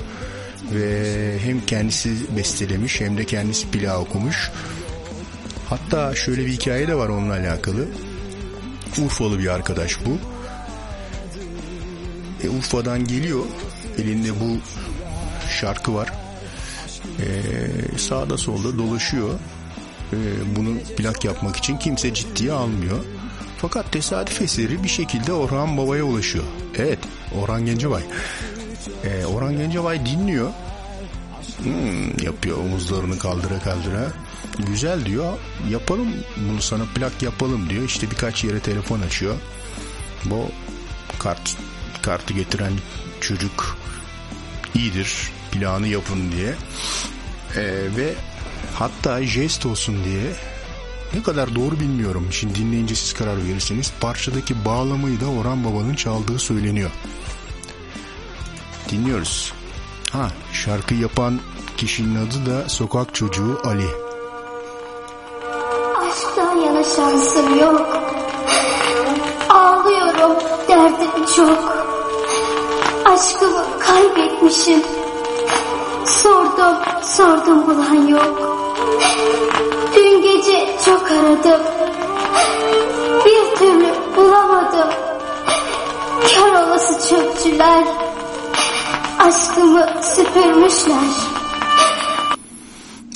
ve 0.74 1.38
hem 1.38 1.60
kendisi 1.60 2.36
bestelemiş 2.36 3.00
hem 3.00 3.18
de 3.18 3.24
kendisi 3.24 3.70
plağı 3.70 3.98
okumuş. 3.98 4.50
Hatta 5.68 6.14
şöyle 6.14 6.46
bir 6.46 6.52
hikaye 6.52 6.88
de 6.88 6.94
var 6.94 7.08
onunla 7.08 7.34
alakalı. 7.34 7.88
Urfalı 9.04 9.38
bir 9.38 9.46
arkadaş 9.46 9.98
bu. 10.06 10.18
E, 12.46 12.48
Urfa'dan 12.48 13.04
geliyor. 13.04 13.44
Elinde 13.98 14.40
bu 14.40 14.58
şarkı 15.50 15.94
var. 15.94 16.12
E, 17.20 17.98
sağda 17.98 18.38
solda 18.38 18.78
dolaşıyor. 18.78 19.30
E, 20.12 20.16
bunu 20.56 20.78
plak 20.96 21.24
yapmak 21.24 21.56
için 21.56 21.76
kimse 21.76 22.14
ciddiye 22.14 22.52
almıyor. 22.52 23.04
Fakat 23.58 23.92
tesadüf 23.92 24.42
eseri 24.42 24.82
bir 24.82 24.88
şekilde 24.88 25.32
Orhan 25.32 25.76
Baba'ya 25.76 26.04
ulaşıyor. 26.04 26.44
Evet, 26.78 26.98
Orhan 27.42 27.66
Gencebay. 27.66 28.02
E, 29.04 29.26
Orhan 29.26 29.56
Gencebay 29.56 30.06
dinliyor. 30.06 30.50
Hmm, 31.62 32.24
yapıyor 32.24 32.58
omuzlarını 32.58 33.18
kaldıra 33.18 33.58
kaldıra. 33.58 34.12
Güzel 34.58 35.04
diyor. 35.04 35.32
Yapalım 35.70 36.08
bunu 36.36 36.62
sana 36.62 36.84
plak 36.94 37.22
yapalım 37.22 37.70
diyor. 37.70 37.84
İşte 37.84 38.10
birkaç 38.10 38.44
yere 38.44 38.60
telefon 38.60 39.00
açıyor. 39.00 39.34
Bu 40.24 40.46
kart 41.18 41.56
kartı 42.02 42.34
getiren 42.34 42.72
çocuk 43.20 43.76
iyidir 44.74 45.30
planı 45.52 45.88
yapın 45.88 46.32
diye. 46.32 46.54
E, 47.56 47.62
ve 47.96 48.14
hatta 48.74 49.22
jest 49.22 49.66
olsun 49.66 50.04
diye 50.04 50.32
ne 51.14 51.22
kadar 51.22 51.54
doğru 51.54 51.80
bilmiyorum. 51.80 52.28
Şimdi 52.30 52.54
dinleyince 52.54 52.94
siz 52.94 53.12
karar 53.12 53.44
verirsiniz. 53.44 53.92
Parçadaki 54.00 54.64
bağlamayı 54.64 55.20
da 55.20 55.26
Orhan 55.26 55.64
Baba'nın 55.64 55.94
çaldığı 55.94 56.38
söyleniyor. 56.38 56.90
Dinliyoruz. 58.90 59.52
Ha 60.12 60.28
şarkı 60.52 60.94
yapan 60.94 61.40
kişinin 61.76 62.16
adı 62.26 62.50
da 62.50 62.68
Sokak 62.68 63.14
Çocuğu 63.14 63.60
Ali. 63.64 63.86
Aşktan 65.96 66.56
yana 66.56 66.84
şansım 66.84 67.60
yok. 67.60 68.02
Ağlıyorum 69.48 70.36
derdim 70.68 71.26
çok. 71.36 71.86
Aşkımı 73.04 73.64
kaybetmişim. 73.80 74.82
Sordum, 76.06 76.76
sordum 77.02 77.66
bulan 77.66 78.06
yok. 78.08 78.58
Dün 79.96 80.22
gece 80.22 80.76
çok 80.84 81.10
aradım. 81.10 81.62
Bir 83.24 83.56
türlü 83.56 84.16
bulamadım. 84.16 84.88
Kör 86.28 86.52
olası 86.52 87.08
çöpçüler. 87.08 87.84
Aşkımı 89.20 90.02
süpürmüşler. 90.02 91.08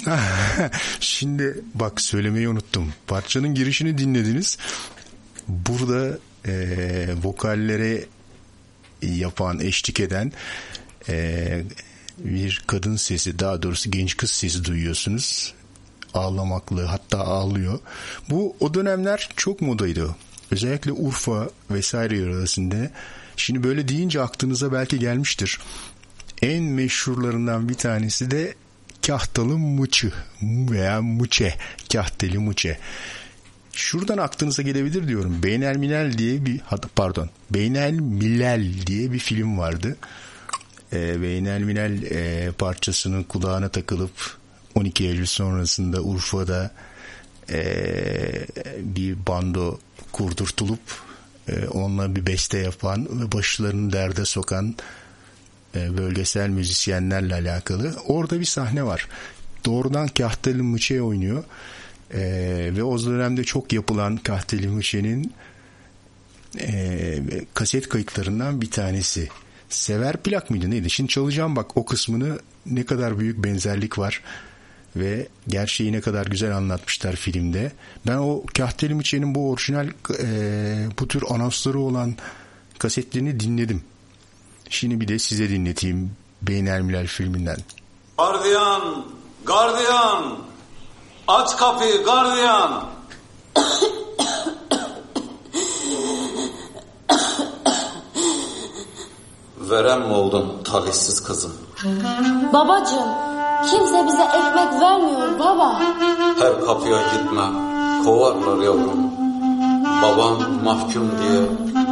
Şimdi 1.00 1.60
bak 1.74 2.00
söylemeyi 2.00 2.48
unuttum. 2.48 2.92
Parçanın 3.06 3.54
girişini 3.54 3.98
dinlediniz. 3.98 4.58
Burada 5.48 6.18
eee, 6.46 7.14
vokallere 7.22 8.04
yapan, 9.02 9.60
eşlik 9.60 10.00
eden 10.00 10.32
e, 11.08 11.62
bir 12.18 12.64
kadın 12.66 12.96
sesi 12.96 13.38
daha 13.38 13.62
doğrusu 13.62 13.90
genç 13.90 14.16
kız 14.16 14.30
sesi 14.30 14.64
duyuyorsunuz. 14.64 15.54
Ağlamaklı 16.14 16.84
hatta 16.84 17.18
ağlıyor. 17.18 17.78
Bu 18.30 18.56
o 18.60 18.74
dönemler 18.74 19.28
çok 19.36 19.60
modaydı. 19.60 20.16
Özellikle 20.50 20.92
Urfa 20.92 21.48
vesaire 21.70 22.16
yöresinde. 22.16 22.90
Şimdi 23.36 23.62
böyle 23.64 23.88
deyince 23.88 24.20
aklınıza 24.22 24.72
belki 24.72 24.98
gelmiştir. 24.98 25.60
En 26.42 26.62
meşhurlarından 26.62 27.68
bir 27.68 27.74
tanesi 27.74 28.30
de 28.30 28.54
Kahtalı 29.06 29.58
Mıçı 29.58 30.12
veya 30.42 31.02
Mıçe. 31.02 31.54
Kahteli 31.92 32.38
Mıçe. 32.38 32.78
Şuradan 33.72 34.18
aklınıza 34.18 34.62
gelebilir 34.62 35.08
diyorum. 35.08 35.42
Beynel 35.42 35.76
Milal 35.76 36.18
diye 36.18 36.46
bir 36.46 36.60
pardon. 36.96 37.30
Beynel 37.50 37.92
Milal 37.92 38.64
diye 38.86 39.12
bir 39.12 39.18
film 39.18 39.58
vardı. 39.58 39.96
E, 40.92 41.22
Beynel 41.22 41.62
Milal 41.62 42.02
e, 42.02 42.52
parçasının 42.58 43.22
kulağına 43.22 43.68
takılıp 43.68 44.36
12 44.74 45.04
Eylül 45.04 45.26
sonrasında 45.26 46.00
Urfa'da 46.00 46.70
e, 47.50 48.46
bir 48.78 49.26
bando 49.26 49.78
kurdurtulup 50.12 50.80
e, 51.48 51.66
onunla 51.68 52.16
bir 52.16 52.26
beste 52.26 52.58
yapan 52.58 53.20
ve 53.20 53.32
başlarını 53.32 53.92
derde 53.92 54.24
sokan 54.24 54.74
bölgesel 55.74 56.48
müzisyenlerle 56.48 57.34
alakalı. 57.34 57.94
Orada 58.06 58.40
bir 58.40 58.44
sahne 58.44 58.82
var. 58.82 59.08
Doğrudan 59.64 60.08
Kahteli 60.08 60.62
Mıçe 60.62 61.02
oynuyor. 61.02 61.44
E, 62.14 62.20
ve 62.76 62.82
o 62.82 63.04
dönemde 63.04 63.44
çok 63.44 63.72
yapılan 63.72 64.16
Kahteli 64.16 64.68
Mıçe'nin 64.68 65.32
e, 66.60 67.20
kaset 67.54 67.88
kayıtlarından 67.88 68.60
bir 68.60 68.70
tanesi. 68.70 69.28
Sever 69.68 70.16
plak 70.16 70.50
mıydı 70.50 70.70
neydi? 70.70 70.90
Şimdi 70.90 71.08
çalacağım 71.08 71.56
bak 71.56 71.76
o 71.76 71.84
kısmını 71.84 72.38
ne 72.66 72.84
kadar 72.84 73.18
büyük 73.18 73.44
benzerlik 73.44 73.98
var 73.98 74.22
ve 74.96 75.28
gerçeği 75.48 75.92
ne 75.92 76.00
kadar 76.00 76.26
güzel 76.26 76.56
anlatmışlar 76.56 77.16
filmde. 77.16 77.72
Ben 78.06 78.16
o 78.16 78.44
Kahteli 78.58 78.94
Miçe'nin 78.94 79.34
bu 79.34 79.50
orijinal 79.50 79.88
e, 80.22 80.86
bu 81.00 81.08
tür 81.08 81.24
anonsları 81.30 81.78
olan 81.78 82.14
kasetlerini 82.78 83.40
dinledim. 83.40 83.82
Şimdi 84.70 85.00
bir 85.00 85.08
de 85.08 85.18
size 85.18 85.48
dinleteyim 85.48 86.16
Beynelmilal 86.42 87.06
filminden. 87.06 87.56
Gardiyan, 88.18 89.04
gardiyan, 89.44 90.38
aç 91.28 91.56
kapıyı 91.56 92.04
gardiyan. 92.04 92.84
Verem 99.58 100.00
mi 100.00 100.12
oldun 100.14 100.62
talihsiz 100.64 101.22
kızım? 101.22 101.52
Babacığım, 102.52 103.08
kimse 103.70 104.06
bize 104.06 104.22
ekmek 104.22 104.80
vermiyor 104.80 105.38
baba. 105.38 105.80
Her 106.38 106.64
kapıya 106.66 106.98
gitme, 107.12 107.42
kovarlar 108.04 108.62
yavrum. 108.64 109.10
Babam 110.02 110.64
mahkum 110.64 111.10
diye 111.20 111.42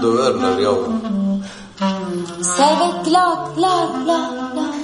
döverler 0.03 0.59
yavrum. 0.59 1.22
Servet 2.43 3.07
lak 3.13 3.59
lak 3.59 4.07
lak 4.07 4.33
lak. 4.57 4.75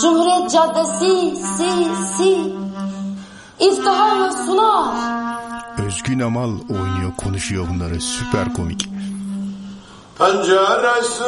Cumhuriyet 0.00 0.50
Caddesi 0.50 1.36
si 1.36 1.70
si. 2.16 2.52
İftiharla 3.60 4.32
sunar. 4.32 4.94
Özgün 5.86 6.20
Amal 6.20 6.50
oynuyor 6.50 7.16
konuşuyor 7.16 7.68
bunları 7.68 8.00
süper 8.00 8.54
komik. 8.54 8.88
Penceresi 10.18 11.24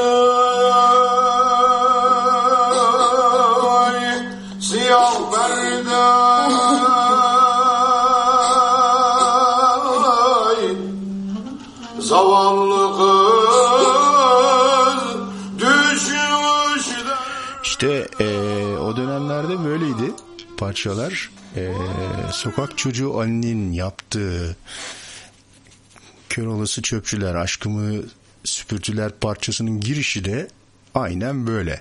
parçalar. 20.75 21.31
Eee, 21.57 21.75
sokak 22.33 22.79
çocuğu 22.79 23.19
Ali'nin 23.19 23.73
yaptığı 23.73 24.57
Kör 26.29 26.47
olası 26.47 26.83
çöpçüler 26.83 27.35
aşkımı 27.35 28.03
süpürtüler 28.45 29.13
parçasının 29.13 29.81
girişi 29.81 30.25
de 30.25 30.49
aynen 30.95 31.47
böyle. 31.47 31.81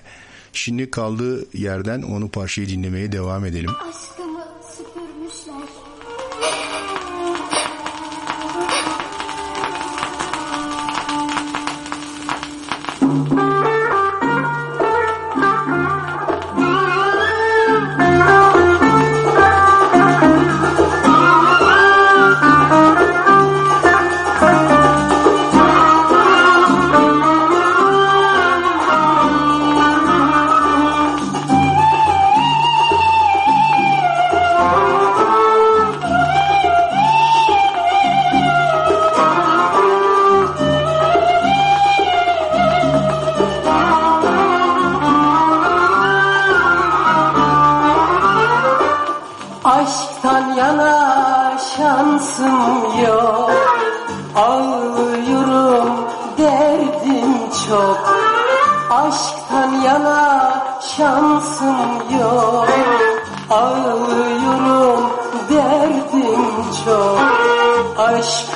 Şimdi 0.52 0.90
kaldığı 0.90 1.58
yerden 1.58 2.02
onu 2.02 2.30
parçayı 2.30 2.68
dinlemeye 2.68 3.12
devam 3.12 3.44
edelim. 3.44 3.70
Aşkımı 3.70 4.13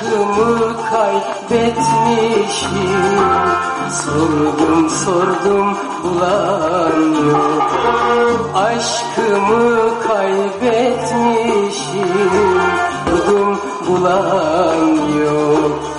Aşkımı 0.09 0.75
kaybetmişim. 0.91 2.69
Sordum 3.91 4.89
sordum 4.89 5.77
bulan 6.03 6.99
yok 7.29 7.63
Aşkımı 8.55 9.99
kaybetmişim. 10.07 11.39
Sordum 13.05 13.59
bulan 13.87 14.85
yok 15.21 15.98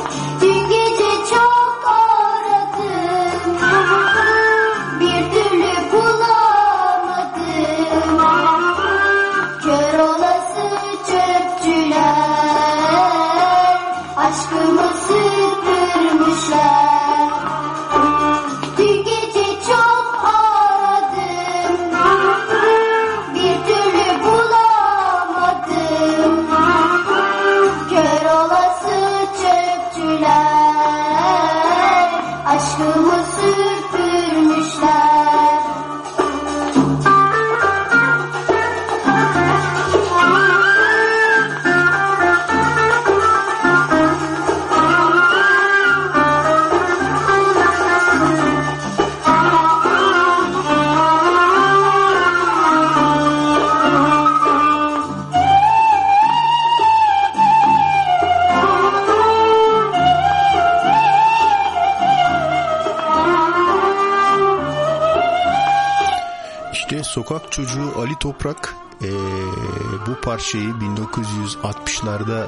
parçayı 70.30 70.68
1960'larda 70.68 72.46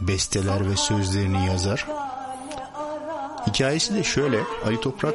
besteler 0.00 0.70
ve 0.70 0.76
sözlerini 0.76 1.46
yazar. 1.46 1.86
Hikayesi 3.46 3.94
de 3.94 4.04
şöyle. 4.04 4.40
Ali 4.66 4.80
Toprak 4.80 5.14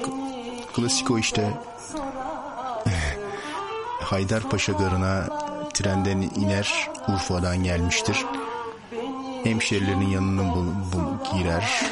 klasik 0.75 1.11
o 1.11 1.17
işte 1.17 1.53
Haydarpaşa 4.01 4.71
garına 4.71 5.27
trenden 5.73 6.21
iner 6.21 6.89
Urfa'dan 7.07 7.63
gelmiştir. 7.63 8.25
Hemşerilerinin 9.43 10.09
yanına 10.09 10.55
bul, 10.55 10.65
bul- 10.93 11.37
girer 11.37 11.83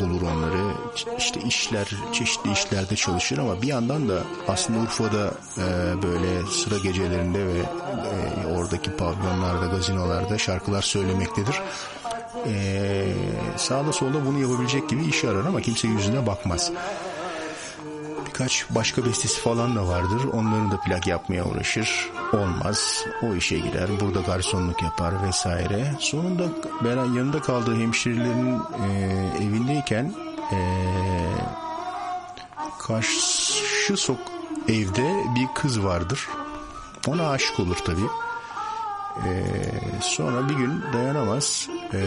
bulur 0.00 0.22
onları 0.22 0.72
işte 1.18 1.40
işler 1.40 1.88
çeşitli 2.12 2.52
işlerde 2.52 2.96
çalışır 2.96 3.38
ama 3.38 3.62
bir 3.62 3.66
yandan 3.66 4.08
da 4.08 4.22
aslında 4.48 4.78
Urfa'da 4.78 5.30
e, 5.58 5.62
böyle 6.02 6.46
sıra 6.46 6.78
gecelerinde 6.78 7.46
ve 7.46 7.58
e, 7.58 8.27
oradaki 8.68 8.96
pavyonlarda 8.96 9.66
gazinolarda 9.66 10.38
şarkılar 10.38 10.82
söylemektedir. 10.82 11.62
E, 12.46 13.04
sağda 13.56 13.92
solda 13.92 14.26
bunu 14.26 14.38
yapabilecek 14.38 14.88
gibi 14.88 15.04
iş 15.04 15.24
arar 15.24 15.44
ama 15.44 15.60
kimse 15.60 15.88
yüzüne 15.88 16.26
bakmaz. 16.26 16.72
Birkaç 18.26 18.66
başka 18.70 19.04
bestesi 19.04 19.40
falan 19.40 19.76
da 19.76 19.88
vardır. 19.88 20.24
Onların 20.32 20.70
da 20.70 20.80
plak 20.80 21.06
yapmaya 21.06 21.44
uğraşır. 21.44 22.10
Olmaz. 22.32 23.04
O 23.22 23.34
işe 23.34 23.58
girer. 23.58 23.90
Burada 24.00 24.20
garsonluk 24.20 24.82
yapar 24.82 25.26
vesaire. 25.26 25.94
Sonunda 25.98 26.44
yanında 27.16 27.40
kaldığı 27.40 27.76
hemşirelerin 27.76 28.54
e, 28.54 28.92
evindeyken 29.44 30.14
e, 30.52 30.58
karşı 32.78 33.96
sok 33.96 34.18
evde 34.68 35.24
bir 35.34 35.46
kız 35.54 35.84
vardır. 35.84 36.28
Ona 37.06 37.30
aşık 37.30 37.60
olur 37.60 37.76
tabii. 37.76 38.27
E, 39.26 39.30
sonra 40.00 40.48
bir 40.48 40.54
gün 40.54 40.82
dayanamaz. 40.92 41.68
E, 41.94 42.00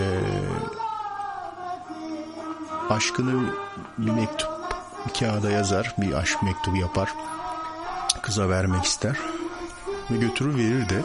aşkını 2.89 3.53
bir 3.97 4.11
mektup 4.11 4.49
bir 5.07 5.13
kağıda 5.19 5.51
yazar. 5.51 5.95
Bir 5.97 6.13
aşk 6.13 6.43
mektubu 6.43 6.77
yapar. 6.77 7.09
Kıza 8.21 8.49
vermek 8.49 8.83
ister. 8.83 9.15
Ve 10.11 10.17
götürür 10.17 10.57
verir 10.57 10.89
de. 10.89 11.01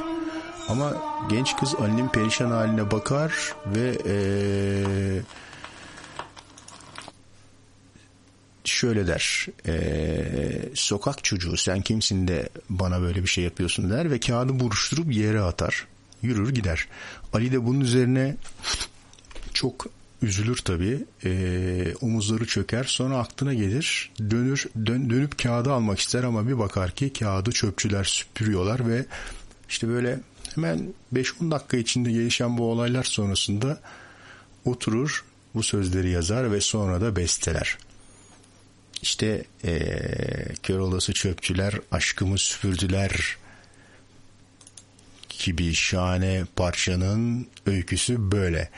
Ama 0.69 0.93
genç 1.29 1.57
kız 1.57 1.75
Ali'nin 1.75 2.09
perişan 2.09 2.51
haline 2.51 2.91
bakar 2.91 3.55
ve 3.67 3.99
eee, 4.05 5.23
şöyle 8.65 9.07
der. 9.07 9.47
eee, 9.67 10.69
sokak 10.75 11.25
çocuğu 11.25 11.57
sen 11.57 11.81
kimsin 11.83 12.29
de 12.29 12.49
bana 12.71 13.01
böyle 13.01 13.23
bir 13.23 13.29
şey 13.29 13.45
yapıyorsun 13.45 13.91
der 13.91 14.11
ve 14.11 14.21
kağıdı 14.21 14.61
buruşturup 14.61 15.13
yere 15.13 15.41
atar. 15.41 15.87
Yürür 16.27 16.55
gider. 16.55 16.89
Ali 17.33 17.53
de 17.53 17.65
bunun 17.65 17.81
üzerine 17.81 18.37
çok 19.53 19.87
üzülür 20.23 20.57
tabii. 20.57 21.05
Ee, 21.25 21.95
omuzları 22.01 22.47
çöker. 22.47 22.85
Sonra 22.85 23.19
aklına 23.19 23.55
gelir. 23.55 24.13
Dönür, 24.31 24.67
dön, 24.87 25.11
dönüp 25.11 25.39
kağıdı 25.39 25.73
almak 25.73 25.99
ister 25.99 26.25
ama 26.25 26.49
bir 26.49 26.59
bakar 26.59 26.91
ki 26.91 27.13
kağıdı 27.13 27.53
çöpçüler 27.53 28.05
süpürüyorlar 28.05 28.89
ve 28.89 29.07
işte 29.69 29.89
böyle 29.89 30.21
hemen 30.55 30.95
5-10 31.15 31.51
dakika 31.51 31.77
içinde 31.77 32.13
gelişen 32.13 32.59
bu 32.59 32.71
olaylar 32.71 33.05
sonrasında 33.05 33.81
oturur 34.65 35.25
bu 35.55 35.63
sözleri 35.63 36.11
yazar 36.11 36.53
ve 36.53 36.61
sonra 36.61 37.01
da 37.01 37.17
besteler. 37.17 37.79
İşte 39.03 39.45
ee, 39.65 40.55
kör 40.63 40.79
olası 40.79 41.13
çöpçüler 41.13 41.75
aşkımı 41.91 42.39
süpürdüler 42.39 43.37
gibi 45.45 45.75
şahane 45.75 46.45
parçanın 46.57 47.47
öyküsü 47.67 48.33
böyle. 48.33 48.71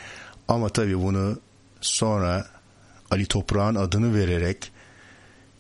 Ama 0.49 0.69
tabii 0.69 0.99
bunu 0.99 1.41
sonra 1.81 2.47
Ali 3.11 3.27
Toprağ'ın 3.27 3.75
adını 3.75 4.15
vererek 4.15 4.73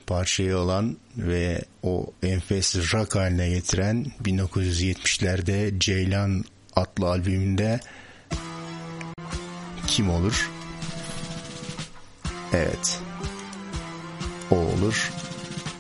parçayı 0.07 0.57
alan 0.57 0.96
ve 1.16 1.62
o 1.82 2.07
enfes 2.22 2.76
rock 2.94 3.16
haline 3.16 3.49
getiren 3.49 4.07
1970'lerde 4.24 5.78
Ceylan 5.80 6.44
adlı 6.76 7.07
albümünde 7.07 7.80
kim 9.86 10.11
olur? 10.11 10.51
Evet. 12.53 13.01
O 14.51 14.57
olur. 14.57 15.12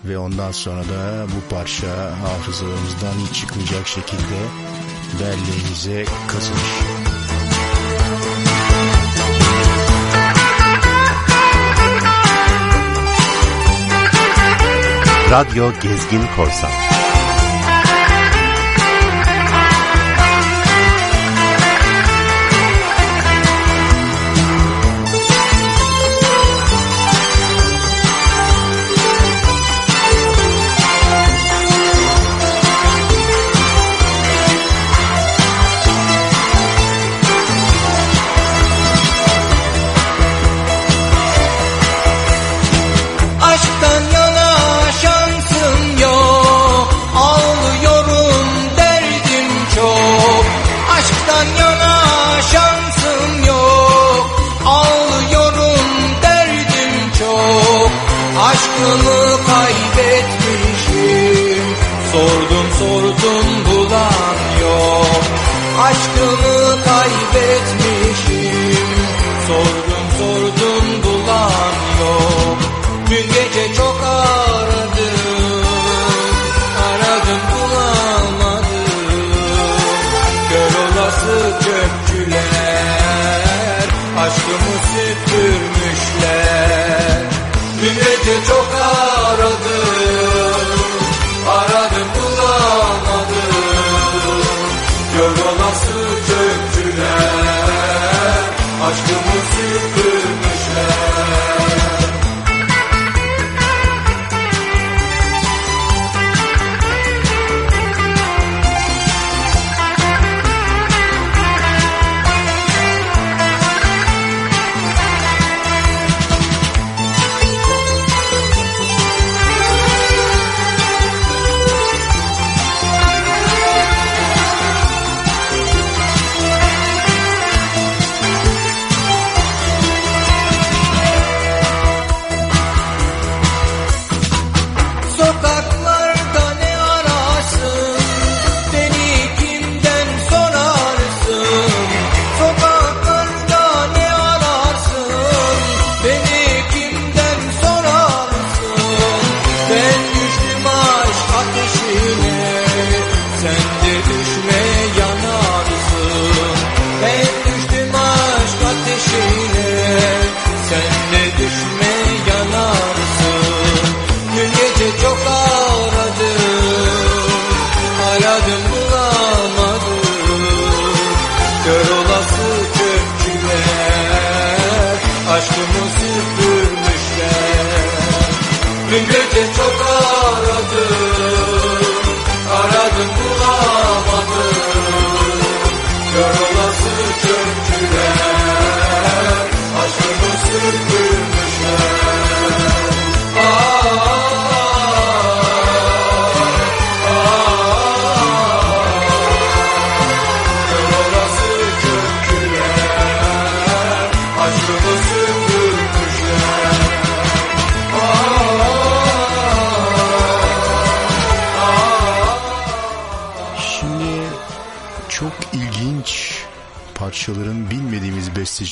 Ve 0.04 0.18
ondan 0.18 0.52
sonra 0.52 0.82
da 0.88 1.26
bu 1.26 1.54
parça 1.54 2.20
hafızalarımızdan 2.22 3.12
hiç 3.12 3.40
çıkmayacak 3.40 3.88
şekilde 3.88 4.67
belleğimize 5.20 6.04
kazınır. 6.28 6.98
Radyo 15.30 15.70
Gezgin 15.82 16.22
Korsan 16.36 16.87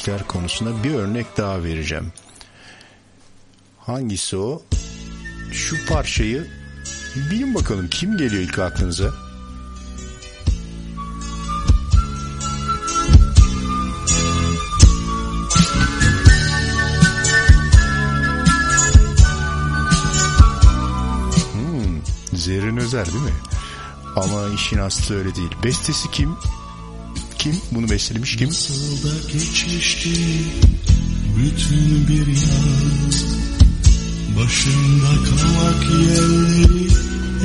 besteciler 0.06 0.26
konusunda 0.28 0.84
bir 0.84 0.94
örnek 0.94 1.36
daha 1.36 1.64
vereceğim. 1.64 2.12
Hangisi 3.78 4.36
o? 4.36 4.62
Şu 5.52 5.86
parçayı 5.86 6.46
bilin 7.30 7.54
bakalım 7.54 7.88
kim 7.88 8.16
geliyor 8.16 8.42
ilk 8.42 8.58
aklınıza? 8.58 9.10
Hmm, 21.52 22.02
Zerrin 22.32 22.76
Özer 22.76 23.06
değil 23.06 23.24
mi? 23.24 23.30
Ama 24.16 24.54
işin 24.54 24.78
aslı 24.78 25.14
öyle 25.18 25.34
değil. 25.34 25.50
Bestesi 25.64 26.10
kim? 26.10 26.36
Kim? 27.46 27.60
Bunu 27.72 27.90
bestelemiş 27.90 28.36
kim? 28.36 28.48
Nasıl 28.48 29.08
da 29.08 29.32
geçmişti 29.32 30.10
bütün 31.36 32.08
bir 32.08 32.26
yaz. 32.26 33.24
Başımda 34.36 35.14
kavak 35.24 35.84
yelleri 35.84 36.86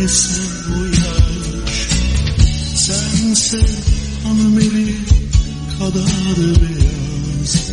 eser 0.04 0.46
bu 0.70 0.86
yaş. 0.86 1.76
Sense 2.76 3.60
hanımeli 4.24 4.96
kadar 5.80 6.38
beyaz. 6.38 7.72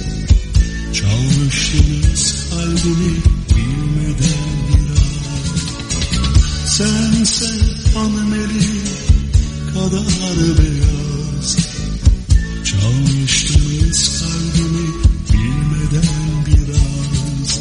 Çalmışsınız 0.93 2.51
kalbimi 2.51 3.17
bilmeden 3.51 4.49
biraz. 4.69 5.63
Sense 6.77 7.47
hanımeli 7.95 8.69
kadar 9.75 10.59
beyaz 10.59 11.18
Çalmıştınız 12.69 14.21
kalbimi 14.21 14.89
bilmeden 15.33 16.47
biraz. 16.47 17.59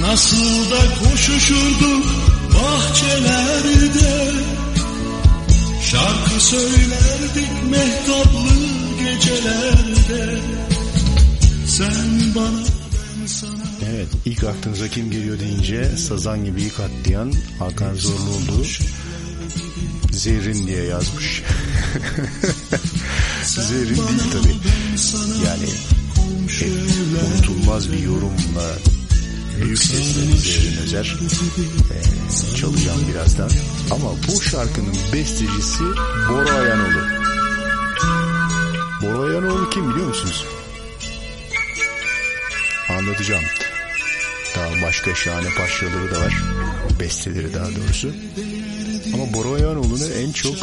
Nasıl 0.00 0.70
da 0.70 0.94
koşuşurduk 1.04 2.06
bahçelerde. 2.54 4.30
Şarkı 5.82 6.40
söylerdik 6.40 7.70
mehtaplı 7.70 8.56
gecelerde 8.98 10.65
Sen 11.76 12.34
bana 12.34 12.58
ben 13.20 13.26
sana 13.26 13.64
Evet 13.90 14.08
ilk 14.24 14.44
aklınıza 14.44 14.88
kim 14.88 15.10
geliyor 15.10 15.40
deyince 15.40 15.96
Sazan 15.96 16.44
gibi 16.44 16.62
ilk 16.62 16.80
atlayan 16.80 17.32
Hakan 17.58 17.94
Zorluoğlu 17.94 18.64
Zerrin 20.10 20.66
diye 20.66 20.82
yazmış. 20.82 21.42
Zerrin 23.44 23.96
değil 23.96 24.30
tabi. 24.32 24.56
Yani 25.46 25.68
hep 26.60 26.72
unutulmaz 27.34 27.92
bir 27.92 27.98
yorumla 27.98 28.78
büyük 29.60 29.78
sesle 29.78 30.36
Zerrin 30.38 30.76
Özer 30.82 31.16
e, 31.92 32.56
çalacağım 32.56 33.00
birazdan. 33.10 33.50
Ama 33.90 34.10
bu 34.28 34.42
şarkının 34.42 34.96
bestecisi 35.12 35.84
Bora 36.28 36.50
Ayanoğlu. 36.50 37.00
Bora 39.02 39.30
Ayanoğlu 39.30 39.70
kim 39.70 39.90
biliyor 39.90 40.08
musunuz? 40.08 40.44
Anlatacağım. 42.88 43.44
Daha 44.56 44.82
başka 44.86 45.14
şahane 45.14 45.48
parçaları 45.56 46.14
da 46.14 46.20
var. 46.20 46.42
Besteleri 47.00 47.54
daha 47.54 47.68
doğrusu. 47.76 48.12
Ama 49.14 49.32
Bora 49.32 49.54
Ayanoğlu'nu 49.54 50.06
en 50.06 50.32
çok 50.32 50.56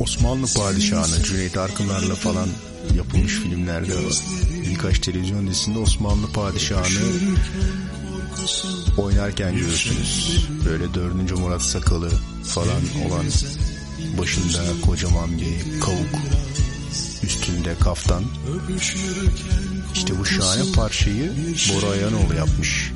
Osmanlı 0.00 0.46
padişahını 0.56 1.22
Cüneyt 1.22 1.56
Arkınlar'la 1.56 2.14
falan 2.14 2.48
yapılmış 2.96 3.32
filmlerde 3.32 3.92
birkaç 4.70 4.98
televizyon 4.98 5.46
dizisinde 5.46 5.78
Osmanlı 5.78 6.32
padişahını 6.32 7.00
oynarken 8.98 9.56
görürsünüz. 9.56 10.46
Böyle 10.64 10.94
dördüncü 10.94 11.34
Murat 11.34 11.62
Sakalı 11.62 12.10
falan 12.44 12.82
olan 13.06 13.26
başında 14.18 14.62
kocaman 14.86 15.30
bir 15.38 15.80
kavuk 15.80 16.20
üstünde 17.22 17.74
kaftan. 17.80 18.24
İşte 19.94 20.18
bu 20.18 20.26
şahane 20.26 20.72
parçayı 20.72 21.32
Bora 21.68 21.90
Ayanoğlu 21.90 22.34
yapmış. 22.34 22.92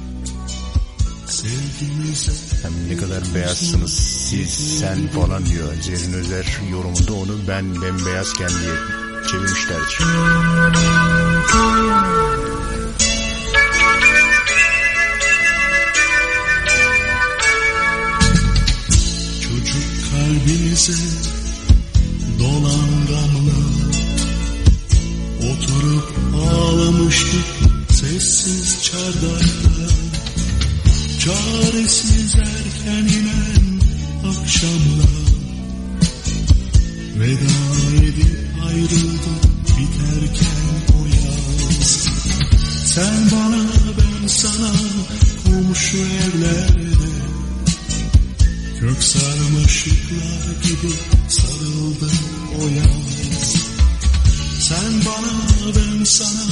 Hem 2.63 2.73
ne 2.89 2.97
kadar 2.97 3.35
beyazsınız 3.35 3.93
siz 3.93 4.79
sen 4.79 5.09
falan 5.09 5.47
diyor. 5.47 5.75
Zerrin 5.83 6.13
Özer 6.13 6.47
yorumunda 6.71 7.13
onu 7.13 7.39
ben 7.49 7.83
bembeyazken 7.83 8.49
diye 8.49 8.75
çevirmişlerdir. 9.31 9.99
Çocuk 19.41 19.85
kalbinize 20.11 20.93
dolan 22.39 22.89
damla 23.09 23.68
Oturup 25.53 26.15
ağlamıştık 26.35 27.45
sessiz 27.91 28.83
çardakta. 28.83 29.95
Çaresiz 31.19 32.35
erken 32.35 33.07
inen 33.07 33.81
akşamlar 34.31 35.29
Veda 37.19 38.05
edip 38.05 38.39
ayrıldık 38.67 39.45
biterken 39.79 40.95
o 40.95 41.07
yaz. 41.07 42.09
Sen 42.85 43.31
bana 43.33 43.65
ben 43.99 44.27
sana 44.27 44.73
komşu 45.45 45.97
evlerde. 45.97 47.09
Kök 48.81 49.03
sarmaşıklar 49.03 50.63
gibi 50.63 50.93
sarıldık 51.29 52.21
o 52.61 52.63
yaz 52.63 53.18
Sen 54.69 55.01
bana 55.07 55.33
ben 55.77 56.05
sana 56.05 56.45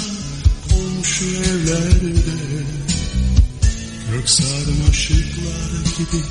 komşu 0.69 1.25
evlerde. 1.25 2.65
Kök 4.11 4.29
sarmaşıklar 4.29 5.71
gibi 5.99 6.23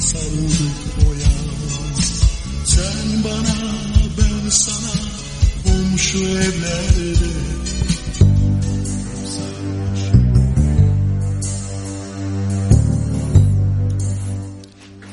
sarıldık 0.00 1.08
o 1.08 1.12
yaz 1.12 2.22
Sen 2.64 3.24
bana 3.24 3.72
ben 4.18 4.48
sana 4.50 4.92
komşu 5.64 6.18
evlerde. 6.18 7.30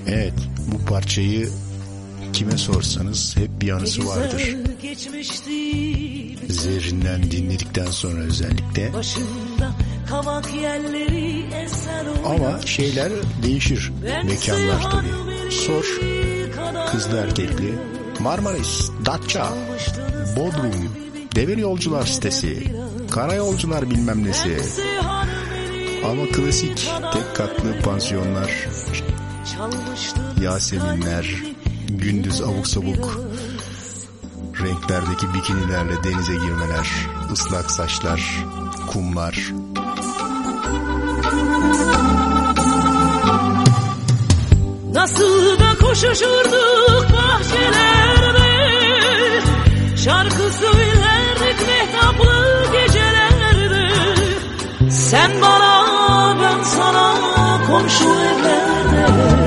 Evet 0.08 0.34
bu 0.68 0.86
parçayı 0.86 1.50
kime 2.34 2.58
sorsanız 2.58 3.38
hep 3.38 3.62
bir 3.62 3.70
anısı 3.70 4.08
vardır. 4.08 4.58
Zerrinden 6.50 7.32
dinledikten 7.32 7.86
sonra 7.92 8.22
özellikle. 8.22 8.92
Ama 12.26 12.62
şeyler 12.66 13.12
değişir. 13.44 13.92
Mekanlar 14.26 14.92
tabii. 14.92 15.52
Sor. 15.52 15.86
kızlı 16.92 17.18
erkekli, 17.18 17.74
Marmaris, 18.20 18.90
Datça, 19.06 19.54
Bodrum, 20.36 20.96
Devir 21.36 21.58
Yolcular 21.58 22.06
sitesi, 22.06 22.64
Karayolcular 23.12 23.90
bilmem 23.90 24.28
nesi. 24.28 24.58
Ama 26.06 26.26
klasik 26.26 26.92
tek 27.14 27.36
katlı 27.36 27.80
pansiyonlar, 27.84 28.68
Yaseminler, 30.42 31.53
gündüz 31.98 32.42
abuk 32.42 32.68
sabuk. 32.68 33.20
Renklerdeki 34.62 35.34
bikinilerle 35.34 36.04
denize 36.04 36.34
girmeler, 36.34 36.88
ıslak 37.32 37.72
saçlar, 37.72 38.46
kumlar. 38.92 39.54
Nasıl 44.94 45.60
da 45.60 45.78
koşuşurduk 45.82 47.08
bahçelerde 47.14 48.54
Şarkı 49.98 50.54
söylerdik 50.54 51.68
mehtaplı 51.68 52.66
gecelerde. 52.72 53.90
Sen 54.92 55.32
bana 55.42 56.38
ben 56.42 56.64
sana 56.64 57.14
komşu 57.68 58.04
evlerde 58.04 59.43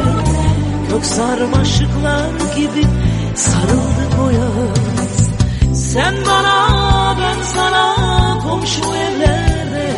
Kök 0.96 1.04
sarmaşıklar 1.04 2.56
gibi 2.56 2.86
sarıldık 3.34 4.20
o 4.24 4.30
yaz. 4.30 5.28
Sen 5.92 6.14
bana 6.26 7.16
ben 7.20 7.42
sana 7.42 7.94
komşu 8.38 8.82
evlerde 8.82 9.92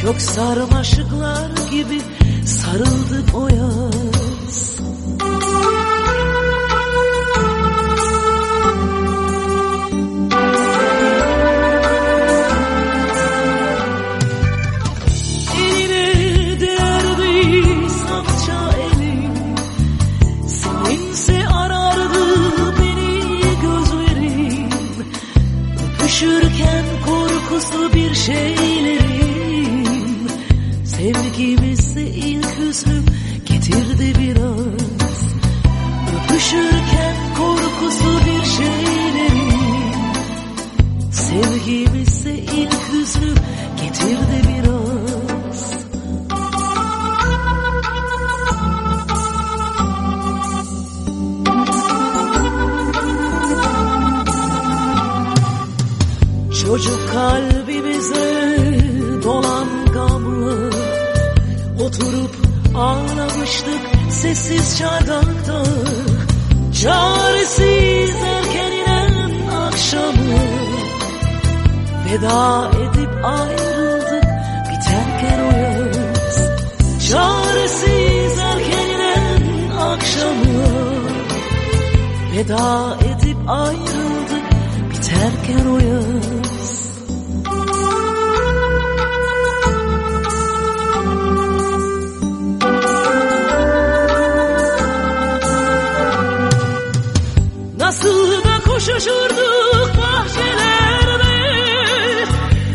Kök 0.00 0.20
sarmaşıklar 0.20 1.50
gibi 1.70 2.00
sarıldık 2.44 3.34
o 3.34 3.48
sessiz 64.44 64.78
çardakta 64.78 65.64
Çaresiz 66.82 68.16
erken 68.16 68.72
inen 68.72 69.48
akşamı. 69.50 70.44
Veda 72.04 72.70
edip 72.70 73.24
ayrıldık 73.24 74.24
biterken 74.70 75.40
o 75.40 75.56
yaz. 75.58 76.36
Çaresiz 77.10 78.38
erken 78.38 78.88
inen 78.94 79.70
akşamı. 79.78 80.64
Veda 82.36 82.96
edip 83.00 83.36
ayrıldık 83.48 84.44
biterken 84.90 85.66
o 85.66 85.78
yaz 85.78 86.43
da 99.04 99.10
koşuşurduk 99.10 99.96
bahçelerde. 99.98 101.34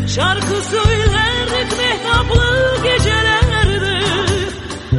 Şarkı 0.08 0.62
söylerdik 0.70 1.78
mehtaplı 1.78 2.76
gecelerde. 2.82 4.00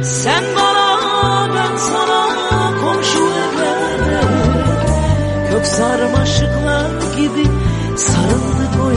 Sen 0.02 0.44
bana 0.56 1.54
ben 1.54 1.76
sana 1.76 2.28
komşu 2.80 3.18
evlerde. 3.18 4.20
Kök 5.50 5.66
sarmaşıklar 5.66 6.90
gibi 7.16 7.46
sarıldık 7.96 8.80
o 8.82 8.90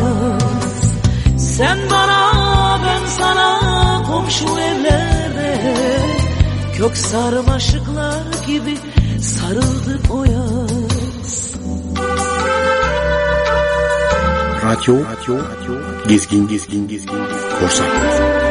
Sen 1.37 1.77
bana 1.91 2.79
ben 2.85 3.05
sana 3.07 3.59
komşu 4.07 4.45
evlerde. 4.45 5.61
Kök 6.77 6.97
sarmaşıklar 6.97 8.23
gibi 8.47 8.77
sarıldık 9.21 10.11
o 10.11 10.23
yaz 10.23 10.84
Radyo, 14.65 14.95
gezgin, 16.07 16.47
gezgin, 16.47 16.87
gezgin, 16.87 17.23
korsan. 17.59 18.44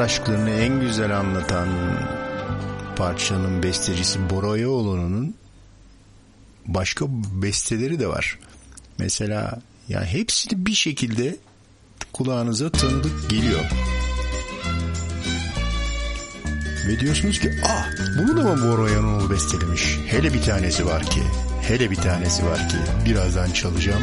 Aşklarını 0.00 0.50
en 0.50 0.80
güzel 0.80 1.18
anlatan 1.18 1.68
parçanın 2.96 3.62
bestecisi 3.62 4.30
Bora 4.30 4.68
Oğlu'nun 4.68 5.34
başka 6.66 7.04
besteleri 7.42 8.00
de 8.00 8.06
var. 8.06 8.38
Mesela 8.98 9.60
ya 9.88 10.04
hepsini 10.04 10.66
bir 10.66 10.74
şekilde 10.74 11.36
kulağınıza 12.12 12.70
tanıdık 12.70 13.30
geliyor. 13.30 13.60
Ve 16.88 17.00
diyorsunuz 17.00 17.40
ki 17.40 17.50
ah 17.68 17.86
bunu 18.18 18.36
da 18.36 18.42
mı 18.42 18.62
Bora 18.62 18.82
Ayanoğlu 18.82 19.30
bestelemiş? 19.30 19.98
Hele 20.06 20.34
bir 20.34 20.42
tanesi 20.42 20.86
var 20.86 21.02
ki, 21.02 21.22
hele 21.62 21.90
bir 21.90 21.96
tanesi 21.96 22.46
var 22.46 22.68
ki 22.68 22.76
birazdan 23.06 23.50
çalacağım. 23.50 24.02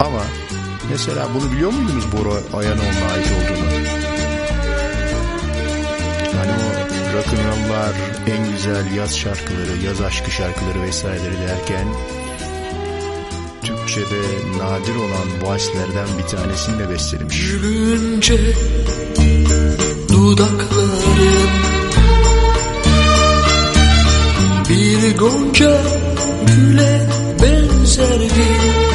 Ama 0.00 0.22
mesela 0.90 1.28
bunu 1.34 1.52
biliyor 1.52 1.70
muydunuz 1.70 2.04
Bora 2.12 2.58
Ayanoğlu'na 2.58 3.12
ait 3.12 3.26
olduğunu? 3.26 3.73
Rock'n'roll'lar, 7.14 7.94
en 8.26 8.52
güzel 8.52 8.94
yaz 8.96 9.18
şarkıları, 9.18 9.76
yaz 9.86 10.00
aşkı 10.00 10.30
şarkıları 10.30 10.82
vesaireleri 10.82 11.38
derken 11.48 11.86
Türkçe'de 13.62 14.22
nadir 14.58 14.94
olan 14.94 15.42
valslerden 15.42 16.08
bir 16.18 16.36
tanesini 16.36 16.78
de 16.78 16.90
bestelemiş. 16.90 17.50
Gülünce 17.50 18.38
dudakların 20.12 21.50
bir 24.68 25.18
gonca 25.18 25.82
güle 26.46 27.06
benzerdi. 27.42 28.93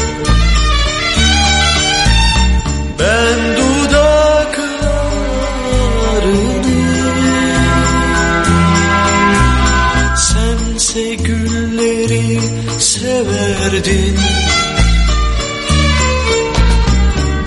Sense 10.90 11.16
gülleri 11.16 12.40
severdin. 12.80 14.18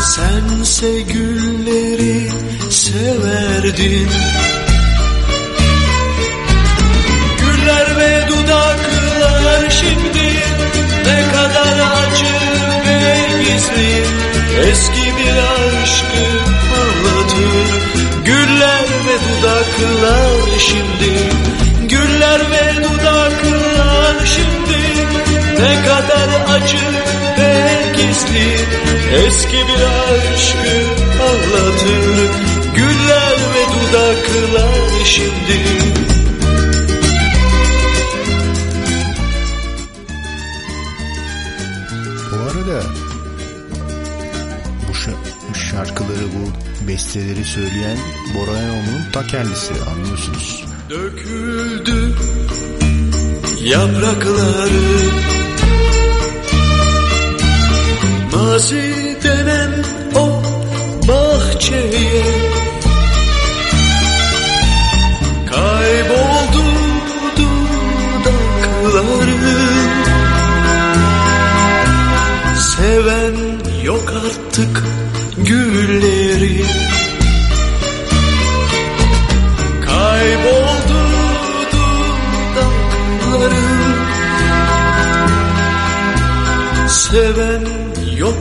Sense 0.00 1.00
gülleri 1.00 2.30
severdin. 2.70 4.08
Güller 7.40 7.96
ve 7.96 8.28
dudaklar 8.28 9.70
şimdi 9.70 10.28
Ne 11.06 11.18
kadar 11.32 11.76
acı 11.78 12.34
ve 12.86 13.16
gizli 13.44 14.33
Eski 14.62 15.16
bir 15.16 15.36
aşkı 15.36 16.24
anlatır 16.80 17.68
Güller 18.24 18.86
ve 19.06 19.16
dudaklar 19.24 20.58
şimdi. 20.58 21.12
Güller 21.88 22.40
ve 22.50 22.84
dudaklar 22.84 24.26
şimdi. 24.26 24.78
Ne 25.60 25.82
kadar 25.82 26.54
acı 26.54 26.86
ve 27.38 27.92
gizli. 27.96 28.56
Eski 29.26 29.56
bir 29.56 29.82
aşkı 29.82 30.76
anlatır 31.22 32.30
Güller 32.74 33.38
ve 33.54 33.64
dudaklar 33.74 35.04
şimdi 35.04 35.62
bu 46.24 46.42
besteleri 46.88 47.44
söyleyen 47.44 47.98
Bora 48.34 48.60
Yoğun'un 48.60 49.12
ta 49.12 49.26
kendisi. 49.26 49.72
Anlıyorsunuz. 49.90 50.64
Döküldü 50.90 52.14
yaprakları. 53.64 54.84
Mazi 58.32 59.16
denen 59.24 59.84
o 60.14 60.42
bahçeye 61.08 62.22
Kayboldu 65.50 66.64
dudakları. 67.36 69.34
Seven 72.58 73.36
yok 73.84 74.12
artık 74.26 74.74
gülleri 75.38 76.13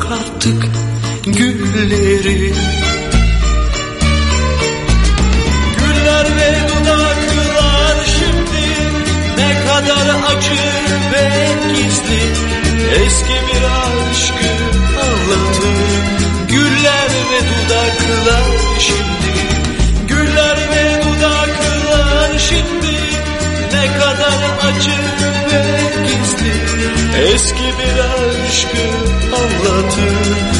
yok 0.03 0.11
artık 0.11 0.63
gülleri. 1.25 2.53
Güller 5.77 6.25
ve 6.37 6.67
dudaklar 6.69 7.97
şimdi 8.05 8.63
ne 9.37 9.65
kadar 9.67 10.07
acı 10.27 10.55
ve 11.13 11.47
gizli. 11.73 12.21
Eski 13.05 13.33
bir 13.33 13.63
anlatır 29.69 30.03
Güller 30.23 30.52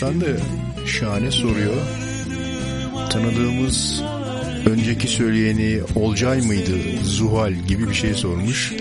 Korsan 0.00 0.20
da 0.20 0.26
şahane 0.86 1.30
soruyor. 1.30 1.74
Tanıdığımız 3.10 4.02
önceki 4.66 5.08
söyleyeni 5.08 5.80
Olcay 5.94 6.40
mıydı, 6.40 6.72
Zuhal 7.04 7.52
gibi 7.52 7.88
bir 7.88 7.94
şey 7.94 8.14
sormuş. 8.14 8.72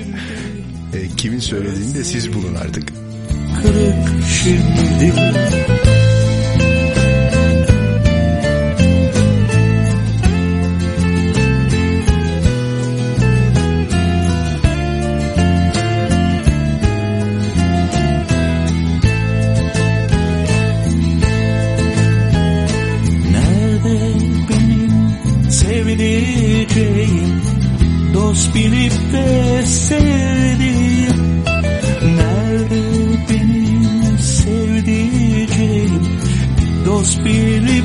Ee, 0.94 1.08
kimin 1.18 1.40
söylediğini 1.40 1.96
de 1.96 2.04
siz 2.04 2.34
bulun 2.34 2.56
artık. 2.56 2.94
kırık 3.62 4.26
şimdi 4.44 5.14
Hospital 37.00 37.80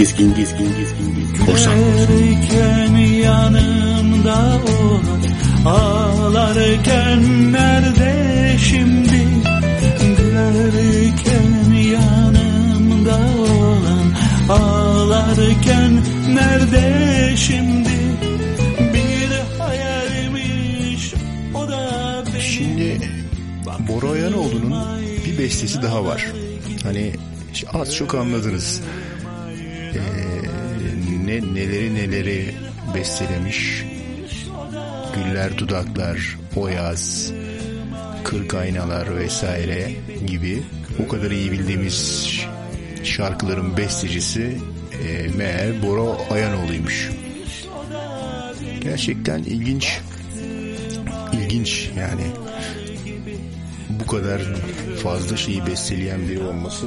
gezgin, 0.00 0.34
gezgin, 0.34 0.70
gezgin, 0.78 1.44
korsan. 1.46 1.74
Gülerken 1.74 2.96
yanımda 2.96 4.60
olan 4.80 5.20
Ağlarken 5.64 7.52
nerede 7.52 8.56
şimdi 8.58 9.20
Gülerken 10.00 11.72
yanımda 11.94 13.18
olan 13.38 14.06
Ağlarken 14.48 15.92
nerede 16.34 17.36
şimdi 17.36 17.96
Bir 18.94 19.58
hayalmiş 19.58 21.14
o 21.54 21.68
da 21.68 22.24
benim 22.26 22.40
Şimdi 22.40 23.00
Bora 23.88 24.06
Oyanoğlu'nun 24.06 24.74
bir 25.26 25.38
bestesi 25.38 25.82
daha 25.82 26.04
var. 26.04 26.26
Hani 26.82 27.12
az 27.72 27.96
çok 27.96 28.14
anladınız. 28.14 28.82
Ne 31.60 31.66
neleri 31.66 31.94
neleri 31.94 32.54
bestelemiş. 32.94 33.84
Güller 35.14 35.58
dudaklar, 35.58 36.38
o 36.56 36.68
yaz, 36.68 37.32
kırk 38.24 38.54
aynalar 38.54 39.16
vesaire 39.16 39.92
gibi 40.26 40.62
o 41.04 41.08
kadar 41.08 41.30
iyi 41.30 41.52
bildiğimiz 41.52 42.30
şarkıların 43.04 43.76
bestecisi 43.76 44.58
e, 45.02 45.28
meğer 45.36 45.82
Bora 45.82 46.16
Ayanoğlu'ymuş. 46.30 47.10
Gerçekten 48.80 49.38
ilginç. 49.38 50.00
İlginç 51.32 51.90
yani 51.98 52.24
bu 53.90 54.06
kadar 54.06 54.42
fazla 55.02 55.36
şeyi 55.36 55.66
besteleyen 55.66 56.28
biri 56.28 56.42
olması 56.42 56.86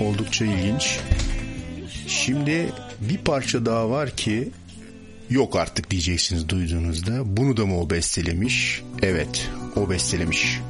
oldukça 0.00 0.44
ilginç. 0.44 1.00
Şimdi 2.30 2.72
bir 3.00 3.18
parça 3.18 3.66
daha 3.66 3.90
var 3.90 4.10
ki 4.10 4.50
yok 5.30 5.56
artık 5.56 5.90
diyeceksiniz 5.90 6.48
duyduğunuzda. 6.48 7.36
Bunu 7.36 7.56
da 7.56 7.66
mı 7.66 7.80
o 7.80 7.90
bestelemiş? 7.90 8.82
Evet, 9.02 9.50
o 9.76 9.90
bestelemiş. 9.90 10.60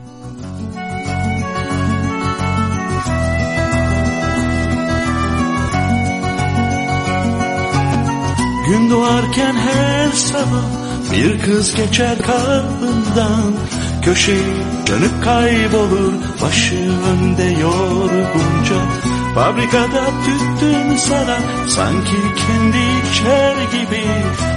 Gün 8.68 8.90
doğarken 8.90 9.54
her 9.54 10.08
sabah 10.12 10.64
bir 11.12 11.40
kız 11.40 11.74
geçer 11.74 12.18
kapından 12.18 13.54
Köşeyi 14.02 14.56
dönüp 14.86 15.24
kaybolur 15.24 16.12
başı 16.42 16.76
önde 16.76 17.44
yorgunca 17.44 19.09
Fabrikada 19.34 20.04
tüttün 20.24 20.96
sarar 20.96 21.42
sanki 21.68 22.16
kendi 22.40 22.82
içer 23.10 23.56
gibi. 23.72 24.04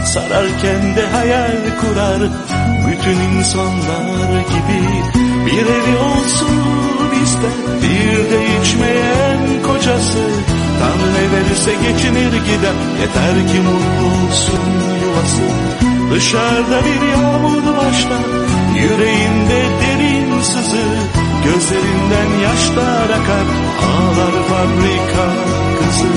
Sararken 0.05 0.95
de 0.95 1.07
hayal 1.07 1.57
kurar 1.81 2.21
bütün 2.87 3.19
insanlar 3.37 4.31
gibi. 4.53 4.81
Bir 5.45 5.65
evi 5.65 5.97
olsun 5.97 6.83
ister 7.23 7.51
bir 7.81 8.31
de 8.31 8.39
içmeyen 8.61 9.63
kocası. 9.67 10.23
Tanrı 10.79 11.09
ne 11.13 11.25
verirse 11.31 11.71
geçinir 11.73 12.31
gider 12.31 12.77
Yeter 13.01 13.47
ki 13.47 13.59
mutlu 13.61 14.05
olsun 14.07 14.63
yuvası. 15.03 15.47
Dışarıda 16.11 16.79
bir 16.85 17.07
yağmur 17.07 17.77
başlar 17.77 18.23
Yüreğinde 18.75 19.61
derin 19.81 20.41
sızı 20.41 21.22
Gözlerinden 21.45 22.39
yaşlar 22.43 23.09
akar 23.09 23.47
Ağlar 23.87 24.35
fabrika 24.49 25.27
kızı. 25.79 26.13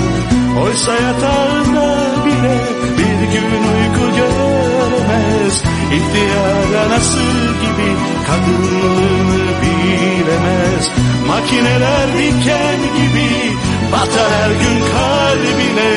Oysa 0.64 0.92
yatağında 0.92 1.96
bile 2.24 2.58
Bir 2.98 3.32
gün 3.32 3.50
uyku 3.50 4.16
göremez 4.16 5.62
İhtiyar 5.92 6.84
anası 6.84 7.22
gibi 7.62 7.90
Kadınlığını 8.26 9.44
bilemez. 9.62 10.90
Makineler 11.28 12.08
diken 12.18 12.80
gibi 12.96 13.56
Batar 13.92 14.30
her 14.32 14.50
gün 14.50 14.80
kalbine. 14.92 15.92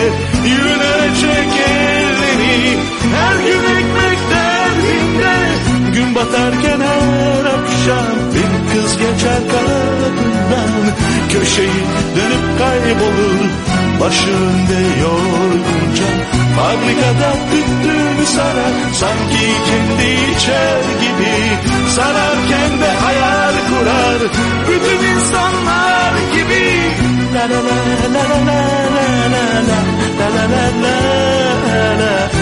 Yürünecek 0.50 1.50
elleri 1.70 2.78
Her 3.16 3.36
gün 3.48 3.64
ekmek 3.78 4.20
derdinde 4.32 5.59
Gün 5.94 6.16
batarken 6.16 6.80
her 6.82 7.46
akşam 7.46 8.16
Bir 8.34 8.74
kız 8.74 8.98
geçer 8.98 9.42
kapından 9.52 10.72
Köşeyi 11.34 11.84
dönüp 12.16 12.60
kaybolur 12.60 13.50
Başında 14.00 14.80
yorgunca 15.02 16.10
Fabrikada 16.56 17.34
tüttün 17.52 18.26
sarar 18.26 18.74
Sanki 18.94 19.46
kendi 19.68 20.32
içer 20.32 20.82
gibi 21.02 21.34
Sararken 21.96 22.82
de 22.82 22.92
hayal 23.06 23.54
kurar 23.70 24.20
Bütün 24.70 25.08
insanlar 25.16 26.14
gibi 26.34 26.80
la 27.34 27.50
la 27.50 27.60
la 27.68 27.78
la 28.14 28.24
la 28.30 28.40
la 28.46 28.62
La 28.90 29.40
la 29.40 29.60
la 29.60 29.88
la 30.28 30.66
la 30.82 30.96
La 31.68 31.90
la 32.00 32.39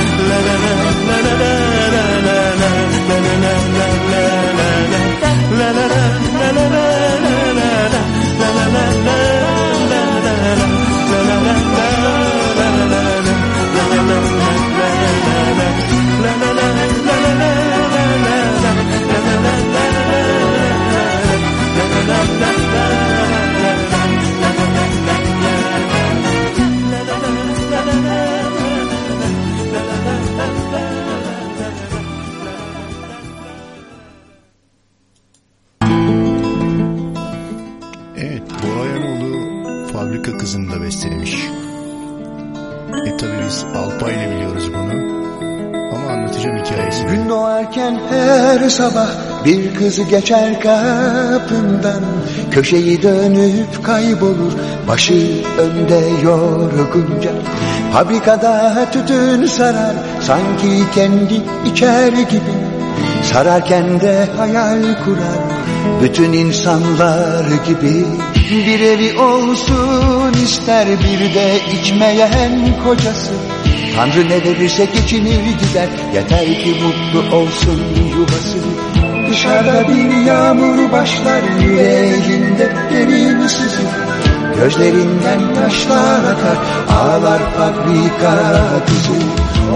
kız 49.80 50.10
geçer 50.10 50.62
kapından 50.62 52.04
Köşeyi 52.52 53.02
dönüp 53.02 53.84
kaybolur 53.84 54.54
başı 54.88 55.44
önde 55.58 56.02
yorgunca. 56.24 57.32
Fabrikada 57.94 58.86
tütün 58.92 59.46
sarar 59.46 59.96
sanki 60.22 60.84
kendi 60.96 61.42
içer 61.72 62.12
gibi. 62.12 62.56
Sararken 63.24 64.00
de 64.02 64.28
hayal 64.38 64.82
kurar 65.06 65.42
bütün 66.02 66.34
insanlar 66.34 67.46
gibi. 67.68 68.06
Bir 68.52 68.80
evi 68.80 69.20
olsun 69.20 70.34
ister 70.44 70.88
bir 70.88 71.34
de 71.34 71.60
içmeyen 71.80 72.84
kocası. 72.84 73.34
Tanrı 73.96 74.30
ne 74.30 74.44
verirse 74.44 74.86
geçinir 74.86 75.40
gider 75.40 75.90
Yeter 76.14 76.46
ki 76.46 76.76
mutlu 76.84 77.36
olsun 77.36 77.82
yuvası 78.18 78.87
Dışarıda 79.38 79.88
bir 79.88 80.26
yağmur 80.26 80.92
başlar 80.92 81.44
Yüreğinde 81.62 82.70
derin 82.92 83.48
sızı 83.48 83.82
Gözlerinden 84.56 85.40
yaşlar 85.62 86.20
akar 86.20 86.58
Ağlar 87.00 87.40
fabrika 87.58 88.60
kızı 88.88 89.14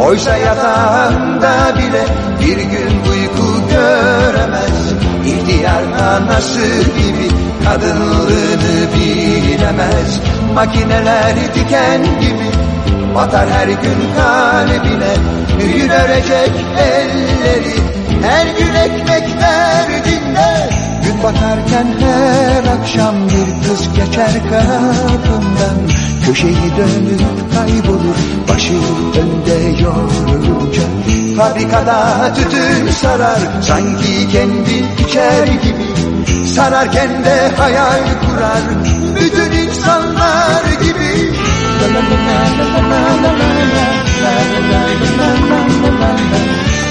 Oysa 0.08 0.38
yatağında 0.38 1.74
bile 1.78 2.06
Bir 2.40 2.58
gün 2.58 3.12
uyku 3.12 3.70
göremez. 3.70 4.94
İhtiyar 5.26 5.84
anası 5.84 6.68
gibi 6.82 7.30
Kadınlığını 7.66 8.88
bilemez. 8.96 10.20
Makineler 10.54 11.36
diken 11.56 12.02
gibi 12.22 12.52
Batar 13.16 13.50
her 13.50 13.68
gün 13.68 14.00
kalbine. 14.18 15.14
Gün 15.60 15.90
örecek 15.90 16.52
elleri 16.78 18.01
Her 18.24 18.48
gün 18.48 18.76
ekmek 18.76 19.42
derdinde 19.42 20.70
Gün 21.04 21.24
batarken 21.24 21.88
her 22.00 22.80
akşam 22.80 23.16
Bir 23.30 23.68
kız 23.68 23.88
geçer 23.96 24.34
kapından 24.50 25.78
Köşeyi 26.26 26.76
dönüp 26.78 27.54
kaybolur 27.56 28.18
Başı 28.50 28.74
önde 29.22 29.82
yorulunca 29.84 30.84
Fabrikada 31.38 32.34
tütün 32.34 32.92
sarar 32.92 33.40
Sanki 33.62 34.30
kendi 34.32 35.04
içer 35.08 35.48
gibi 35.48 35.92
sararken 36.56 37.24
de 37.24 37.52
hayal 37.58 38.04
kurar 38.22 38.64
bütün 39.16 39.52
insanlar 39.52 40.64
gibi. 40.84 41.34
La 41.82 41.88
la 41.94 42.02
la 42.10 42.18
la 42.28 42.40
la 42.58 42.66
la 42.74 43.02
la 43.14 43.32
la 43.32 43.50
la 44.22 44.36
la 44.62 44.82
la 45.18 45.30
la 45.84 46.02
la 46.02 46.91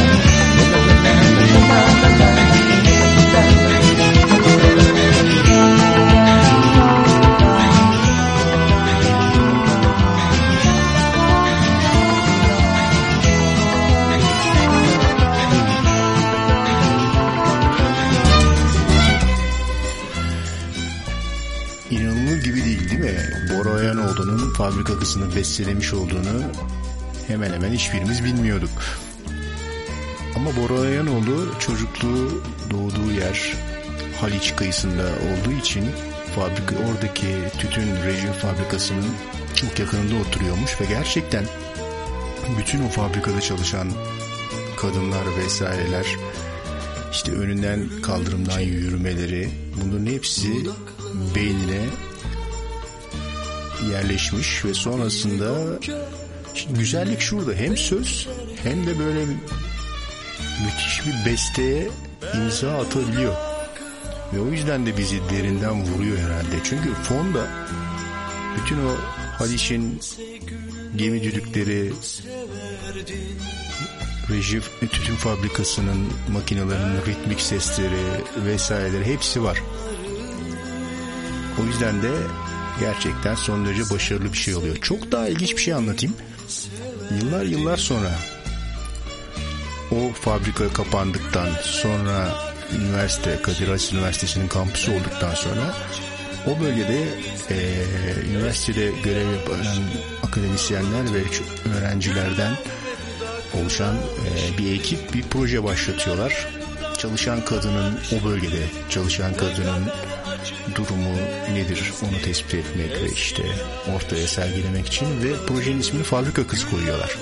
fabrika 24.61 24.99
kızını 24.99 25.35
bestelemiş 25.35 25.93
olduğunu 25.93 26.43
hemen 27.27 27.53
hemen 27.53 27.73
hiçbirimiz 27.73 28.23
bilmiyorduk. 28.23 28.69
Ama 30.35 30.49
Bora 30.55 30.79
Oyanoğlu 30.79 31.59
çocukluğu 31.59 32.43
doğduğu 32.71 33.11
yer 33.11 33.53
Haliç 34.21 34.55
kıyısında 34.55 35.03
olduğu 35.03 35.51
için 35.51 35.85
fabrika 36.35 36.75
oradaki 36.75 37.27
tütün 37.57 38.03
rejim 38.05 38.31
fabrikasının 38.31 39.05
çok 39.55 39.79
yakınında 39.79 40.15
oturuyormuş 40.15 40.81
ve 40.81 40.85
gerçekten 40.85 41.45
bütün 42.59 42.83
o 42.83 42.89
fabrikada 42.89 43.41
çalışan 43.41 43.87
kadınlar 44.77 45.37
vesaireler 45.37 46.05
işte 47.11 47.31
önünden 47.31 47.89
kaldırımdan 48.01 48.59
yürümeleri 48.59 49.49
bunların 49.81 50.05
hepsi 50.05 50.51
beynine 51.35 51.81
yerleşmiş 53.89 54.65
ve 54.65 54.73
sonrasında 54.73 55.79
güzellik 56.69 57.21
şurada 57.21 57.53
hem 57.53 57.77
söz 57.77 58.27
hem 58.63 58.87
de 58.87 58.99
böyle 58.99 59.25
müthiş 60.65 61.01
bir 61.05 61.31
besteye 61.31 61.89
imza 62.35 62.77
atabiliyor. 62.77 63.33
Ve 64.33 64.39
o 64.39 64.47
yüzden 64.47 64.85
de 64.85 64.97
bizi 64.97 65.19
derinden 65.29 65.83
vuruyor 65.83 66.17
herhalde. 66.17 66.59
Çünkü 66.63 66.93
fonda 66.93 67.47
bütün 68.57 68.77
o 68.77 68.95
Haliç'in 69.37 69.99
gemi 70.95 71.23
düdükleri 71.23 71.93
reji 74.29 74.61
tütün 74.79 75.15
fabrikasının 75.15 76.07
makinelerinin 76.33 77.01
ritmik 77.05 77.41
sesleri 77.41 78.23
vesaireleri 78.45 79.05
hepsi 79.05 79.43
var. 79.43 79.63
O 81.61 81.65
yüzden 81.65 82.01
de 82.01 82.11
gerçekten 82.81 83.35
son 83.35 83.65
derece 83.65 83.89
başarılı 83.89 84.33
bir 84.33 84.37
şey 84.37 84.55
oluyor. 84.55 84.75
Çok 84.75 85.11
daha 85.11 85.27
ilginç 85.27 85.51
bir 85.51 85.61
şey 85.61 85.73
anlatayım. 85.73 86.15
Yıllar 87.21 87.45
yıllar 87.45 87.77
sonra 87.77 88.11
o 89.91 90.13
fabrika 90.13 90.73
kapandıktan 90.73 91.49
sonra 91.63 92.27
üniversite 92.79 93.41
Kadir 93.41 93.67
Has 93.67 93.93
Üniversitesi'nin 93.93 94.47
kampüsü 94.47 94.91
olduktan 94.91 95.35
sonra 95.35 95.75
o 96.47 96.59
bölgede 96.59 97.03
e, 97.49 97.57
üniversitede 98.29 98.91
görev 99.03 99.31
yapan 99.31 99.59
akademisyenler 100.23 101.13
ve 101.13 101.23
öğrencilerden 101.77 102.57
oluşan 103.61 103.95
e, 103.95 104.57
bir 104.57 104.73
ekip 104.73 105.13
bir 105.13 105.23
proje 105.23 105.63
başlatıyorlar. 105.63 106.47
Çalışan 106.97 107.45
kadının 107.45 107.99
o 108.11 108.25
bölgede 108.25 108.63
çalışan 108.89 109.33
kadının 109.33 109.85
durumu 110.75 111.15
nedir 111.53 111.93
onu 112.01 112.21
tespit 112.21 112.53
etmek 112.53 112.91
ve 112.91 113.11
işte 113.13 113.43
ortaya 113.95 114.27
sergilemek 114.27 114.87
için 114.87 115.23
ve 115.23 115.45
projenin 115.47 115.79
ismini 115.79 116.03
Fabrika 116.03 116.47
Kız 116.47 116.69
koyuyorlar. 116.69 117.17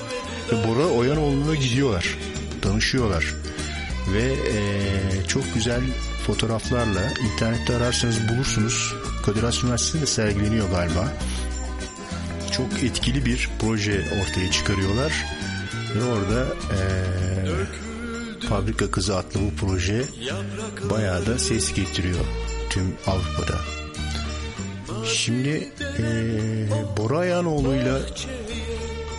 Ve 0.51 0.67
Bora 0.67 0.87
Oyanoğlu'na 0.87 1.55
gidiyorlar. 1.55 2.17
Danışıyorlar. 2.63 3.25
Ve 4.13 4.23
e, 4.23 4.57
çok 5.27 5.53
güzel 5.53 5.81
fotoğraflarla 6.27 7.01
internette 7.33 7.75
ararsanız 7.75 8.29
bulursunuz. 8.29 8.95
Kadir 9.25 9.43
Has 9.43 9.63
Üniversitesi'nde 9.63 10.05
sergileniyor 10.05 10.69
galiba. 10.69 11.13
Çok 12.51 12.83
etkili 12.83 13.25
bir 13.25 13.49
proje 13.61 14.01
ortaya 14.21 14.51
çıkarıyorlar. 14.51 15.25
Ve 15.95 16.03
orada 16.03 16.45
e, 16.45 16.79
Fabrika 18.49 18.91
Kızı 18.91 19.17
adlı 19.17 19.39
bu 19.41 19.55
proje 19.65 20.03
bayağı 20.89 21.25
da 21.25 21.39
ses 21.39 21.73
getiriyor 21.73 22.25
tüm 22.69 22.95
Avrupa'da. 23.07 23.59
Şimdi 25.05 25.71
e, 25.99 26.03
Bora 26.97 27.17
Ayanoğlu'yla 27.17 27.99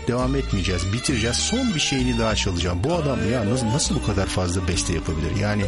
devam 0.08 0.36
etmeyeceğiz. 0.36 0.92
Bitireceğiz. 0.92 1.36
Son 1.36 1.74
bir 1.74 1.80
şeyini 1.80 2.18
daha 2.18 2.34
çalacağım. 2.34 2.84
Bu 2.84 2.94
adam 2.94 3.32
ya 3.32 3.50
nasıl, 3.50 3.66
nasıl 3.66 3.94
bu 3.94 4.06
kadar 4.06 4.26
fazla 4.26 4.68
beste 4.68 4.92
yapabilir? 4.92 5.36
Yani 5.40 5.64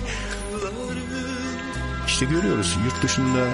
işte 2.06 2.26
görüyoruz 2.26 2.76
yurt 2.84 3.02
dışında 3.02 3.48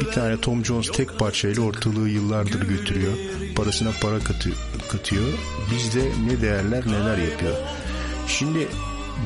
bir 0.00 0.06
tane 0.06 0.40
Tom 0.40 0.64
Jones 0.64 0.90
tek 0.92 1.18
parçayla 1.18 1.62
ortalığı 1.62 2.08
yıllardır 2.08 2.68
götürüyor. 2.68 3.12
Parasına 3.56 3.90
para 4.00 4.18
katıyor. 4.18 4.56
katıyor. 4.92 5.24
Bizde 5.70 6.10
ne 6.26 6.42
değerler 6.42 6.86
neler 6.86 7.18
yapıyor. 7.18 7.56
Şimdi 8.28 8.68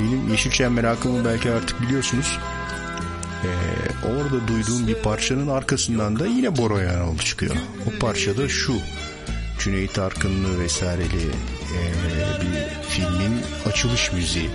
benim 0.01 0.29
Yeşilçam 0.29 0.73
merakımı 0.73 1.25
belki 1.25 1.51
artık 1.51 1.83
biliyorsunuz. 1.83 2.39
Ee, 3.45 4.07
orada 4.07 4.49
duyduğum 4.49 4.87
bir 4.89 4.95
parçanın 4.95 5.49
arkasından 5.49 6.19
da 6.19 6.27
yine 6.27 6.57
Bora 6.57 6.83
Yanoğlu 6.83 7.19
çıkıyor. 7.19 7.57
O 7.87 7.99
parçada 7.99 8.49
şu 8.49 8.75
Cüneyt 9.59 9.99
Arkınlı 9.99 10.61
vesaireli 10.61 11.27
e, 11.27 11.81
bir 12.41 12.89
filmin 12.89 13.41
açılış 13.67 14.13
müziği. 14.13 14.51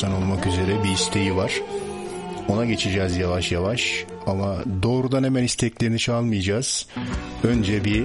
Korsan 0.00 0.22
olmak 0.22 0.46
üzere 0.46 0.84
bir 0.84 0.88
isteği 0.90 1.36
var. 1.36 1.52
Ona 2.48 2.64
geçeceğiz 2.64 3.16
yavaş 3.16 3.52
yavaş 3.52 4.04
ama 4.26 4.56
doğrudan 4.82 5.24
hemen 5.24 5.42
isteklerini 5.42 5.98
çalmayacağız. 5.98 6.86
Önce 7.44 7.84
bir 7.84 8.04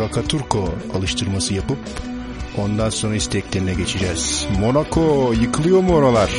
Rakaturko 0.00 0.68
alıştırması 0.94 1.54
yapıp 1.54 1.78
ondan 2.58 2.90
sonra 2.90 3.14
isteklerine 3.14 3.74
geçeceğiz. 3.74 4.46
Monaco 4.60 5.32
yıkılıyor 5.32 5.80
mu 5.80 5.94
oralar? 5.94 6.37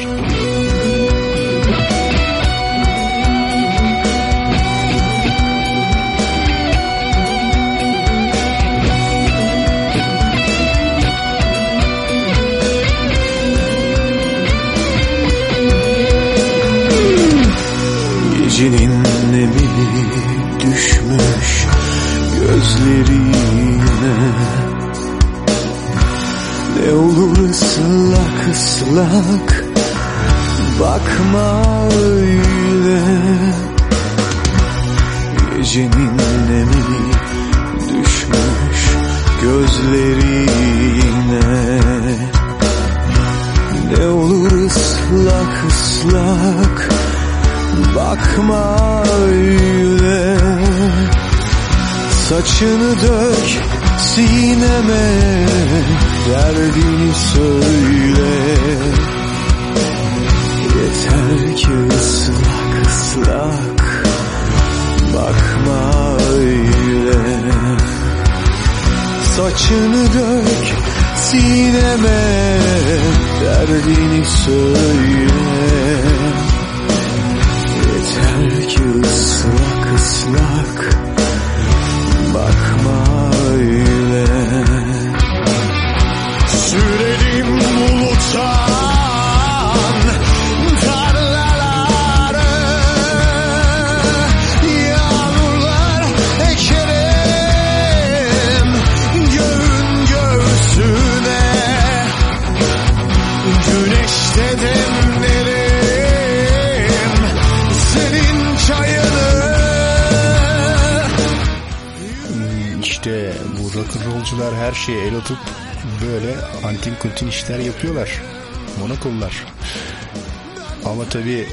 Tabii 121.10 121.48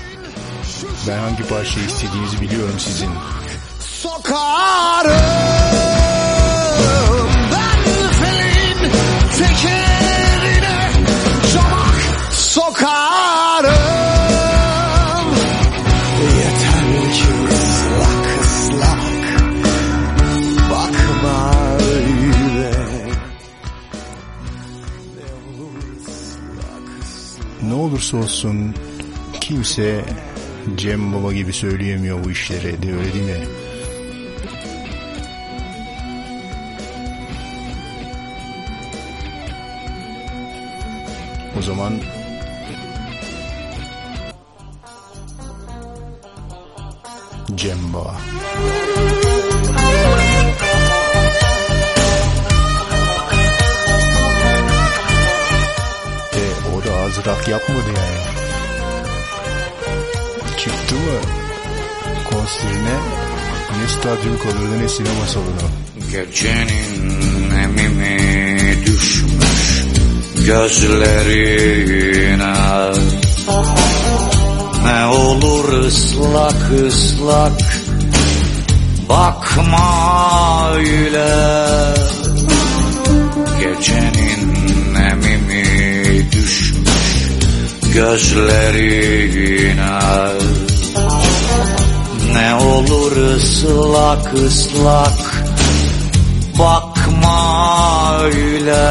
ben 1.08 1.18
hangi 1.18 1.48
parçayı 1.48 1.86
istediğinizi 1.86 2.40
biliyorum 2.40 2.74
sizin. 2.78 3.10
Sokarım 3.80 5.12
ben 7.52 7.84
felin 8.12 8.90
tekerine 9.38 10.90
Çomak 11.52 11.96
sokarım. 12.32 13.72
Yeter 16.38 17.12
ki 17.12 17.28
ıslak 17.52 18.26
ıslak 18.44 19.02
Bakma 20.70 21.52
öyle. 21.80 22.72
Ne 27.62 27.74
olursa 27.74 28.16
olsun 28.16 28.74
kimse 29.46 30.04
Cem 30.76 31.12
Baba 31.12 31.32
gibi 31.32 31.52
söyleyemiyor 31.52 32.24
bu 32.24 32.30
işleri 32.30 32.82
de 32.82 32.92
öyle 32.92 33.12
değil 33.12 33.24
mi? 33.24 33.46
O 41.58 41.62
zaman 41.62 41.92
stadyum 64.06 64.38
ne 64.82 64.88
sinema 64.88 65.26
salonu. 65.26 65.68
Gecenin 66.12 67.50
emimi 67.64 68.18
düşmüş 68.86 69.84
gözlerine. 70.46 71.96
Ne 74.84 75.06
olur 75.06 75.72
ıslak 75.72 76.70
ıslak 76.86 77.62
bakma 79.08 80.72
öyle. 80.74 81.30
Gecenin 83.60 84.94
emimi 84.94 85.66
düşmüş 86.32 87.06
gözlerine 87.94 89.46
Ne 92.36 92.54
olur 92.54 93.16
ıslak 93.16 94.34
ıslak 94.34 95.44
bakma 96.58 98.18
öyle. 98.22 98.86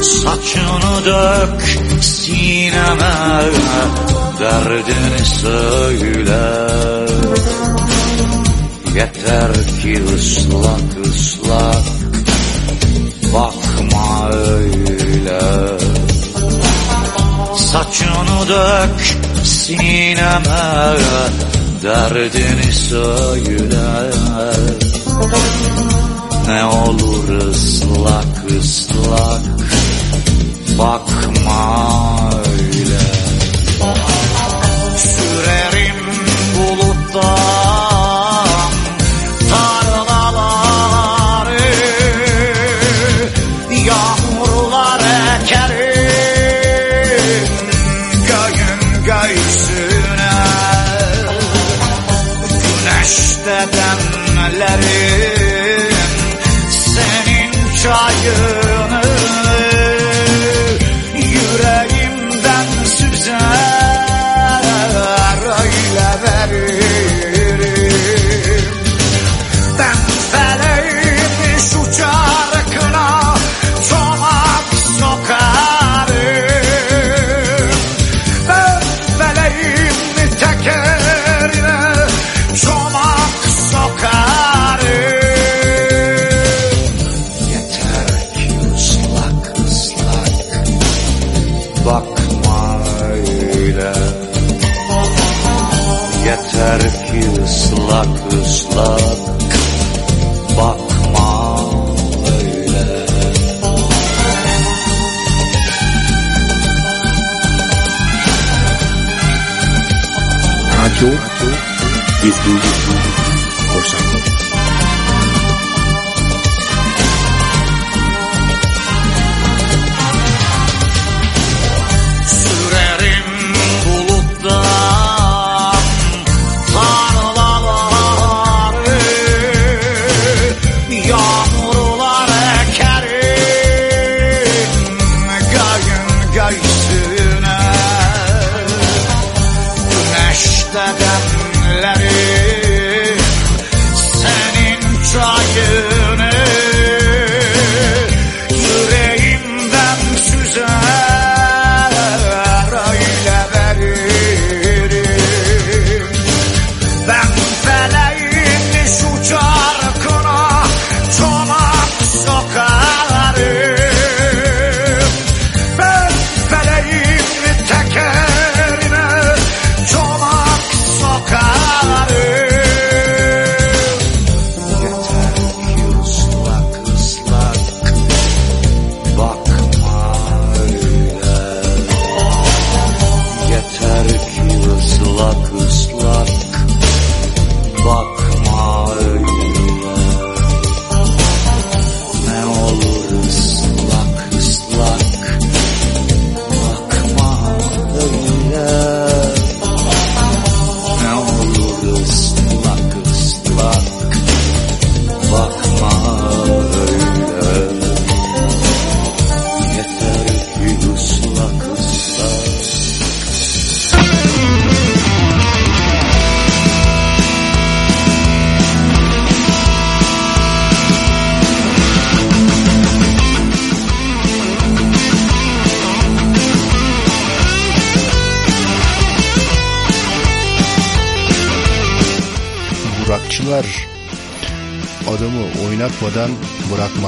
Saçını 0.00 1.04
dök 1.04 1.62
sineme 2.00 3.42
Derdini 4.40 5.24
söyle. 5.42 6.68
Yeter 8.94 9.52
ki 9.82 10.04
ıslak 10.14 11.06
ıslak 11.06 11.84
Bakma 13.34 14.30
öyle. 14.32 15.40
Saçını 17.56 18.48
dök 18.48 19.27
sineme 19.44 20.96
Derdini 21.82 22.72
söyle 22.72 24.10
Ne 26.46 26.64
olur 26.64 27.28
ıslak 27.28 28.44
ıslak 28.60 29.42
Bakma 30.78 32.17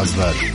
Yılmazlar. 0.01 0.50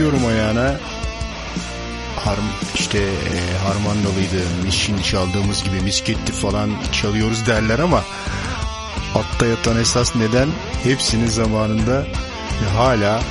Ağlatıyorum 0.00 0.26
ayağına. 0.26 0.76
Harm, 2.16 2.44
işte 2.74 2.98
e, 2.98 3.58
harmandalıydı, 3.58 4.64
mişin 4.64 5.02
çaldığımız 5.02 5.64
gibi 5.64 5.80
misketti 5.80 6.32
falan 6.32 6.70
çalıyoruz 6.92 7.46
derler 7.46 7.78
ama 7.78 8.04
altta 9.14 9.46
yatan 9.46 9.80
esas 9.80 10.16
neden 10.16 10.48
hepsinin 10.82 11.26
zamanında 11.26 12.06
ve 12.62 12.68
hala 12.76 13.22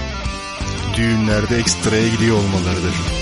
düğünlerde 0.95 1.57
ekstraya 1.57 2.07
gidiyor 2.07 2.37
olmalarıdır. 2.37 3.18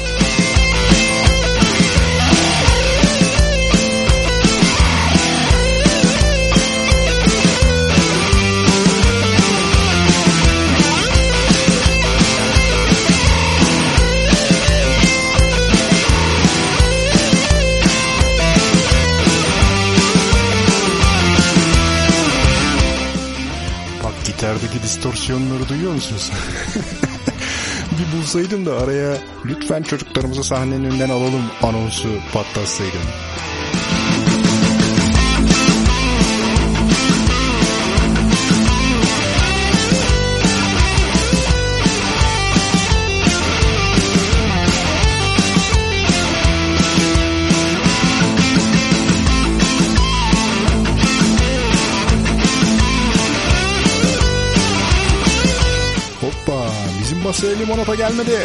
Distorsiyonları 24.88 25.70
duyuyor 25.70 25.94
musunuz? 25.94 26.32
bir 27.92 28.18
bulsaydım 28.18 28.66
da 28.66 28.78
araya 28.78 29.18
lütfen 29.46 29.84
çocuklarımızı 29.84 30.44
sahnenin 30.44 30.84
önünden 30.84 31.10
alalım 31.10 31.44
anonsu 31.64 32.08
patlatsaydım. 32.34 33.27
Limonata 57.44 57.96
gelmedi. 57.96 58.40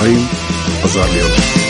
Arayın, 0.00 0.22
pazarlayalım. 0.82 1.32
Gelinin 1.32 1.65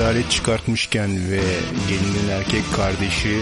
rezalet 0.00 0.30
çıkartmışken 0.30 1.30
ve 1.30 1.40
gelinin 1.88 2.28
erkek 2.28 2.62
kardeşi 2.76 3.40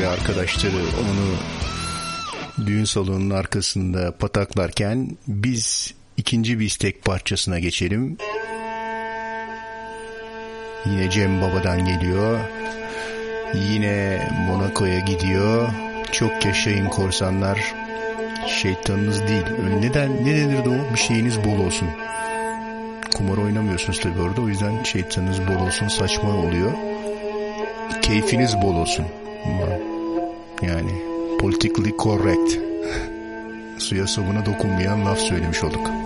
ve 0.00 0.08
arkadaşları 0.08 0.76
onu 0.76 1.36
düğün 2.66 2.84
salonunun 2.84 3.30
arkasında 3.30 4.16
pataklarken 4.18 5.16
biz 5.28 5.94
ikinci 6.16 6.60
bir 6.60 6.66
istek 6.66 7.04
parçasına 7.04 7.58
geçelim. 7.58 8.16
Yine 10.86 11.10
Cem 11.10 11.42
Baba'dan 11.42 11.84
geliyor. 11.84 12.40
Yine 13.54 14.28
Monaco'ya 14.46 15.00
gidiyor. 15.00 15.68
Çok 16.12 16.44
yaşayın 16.44 16.88
korsanlar. 16.88 17.74
Şeytanınız 18.62 19.28
değil. 19.28 19.46
Neden? 19.80 20.24
Ne 20.24 20.36
denirdi 20.36 20.68
o? 20.68 20.94
Bir 20.94 20.98
şeyiniz 20.98 21.44
bol 21.44 21.58
olsun. 21.58 21.88
Kumar 23.16 23.36
oynamıyorsunuz 23.38 24.00
tabii 24.00 24.20
orada. 24.20 24.40
O 24.40 24.48
yüzden 24.48 24.82
şeytanınız 24.82 25.40
bol 25.40 25.66
olsun 25.66 25.88
saçma 25.88 26.30
oluyor. 26.30 26.72
Keyfiniz 28.02 28.62
bol 28.62 28.74
olsun. 28.74 29.06
Yani 30.62 30.92
politically 31.40 31.96
correct. 31.98 32.58
Suya 33.78 34.06
sabuna 34.06 34.46
dokunmayan 34.46 35.06
laf 35.06 35.18
söylemiş 35.18 35.64
olduk. 35.64 36.05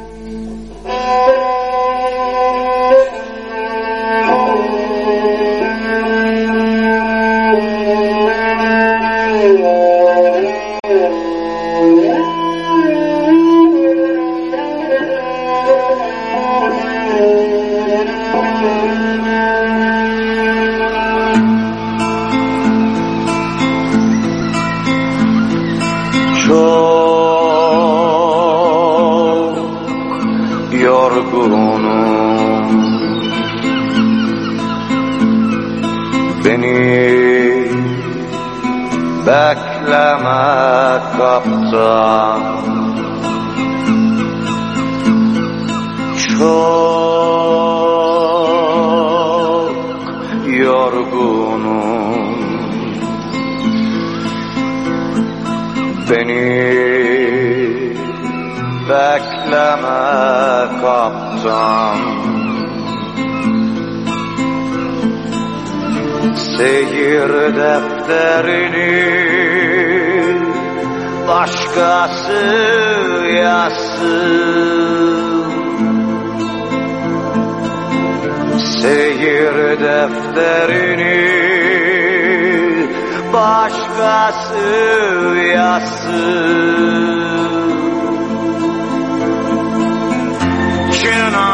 休。 90.92 91.49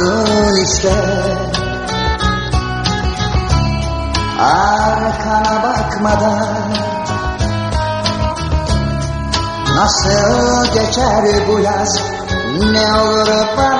Gidiyorsun 0.00 0.64
işte. 0.64 0.92
Arkana 4.40 5.62
bakmadan 5.62 6.46
Nasıl 9.76 10.64
geçer 10.74 11.48
bu 11.48 11.60
yaz? 11.60 12.02
Ne 12.72 13.00
olur 13.00 13.46
bana 13.56 13.79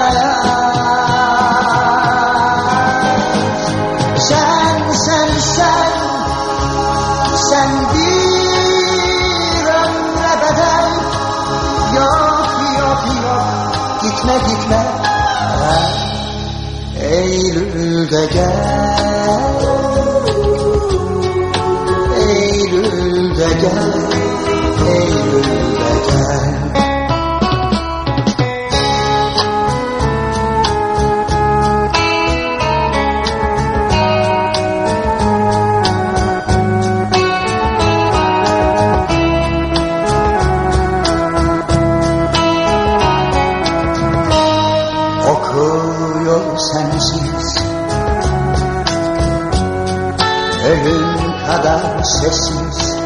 sessiz 52.21 52.97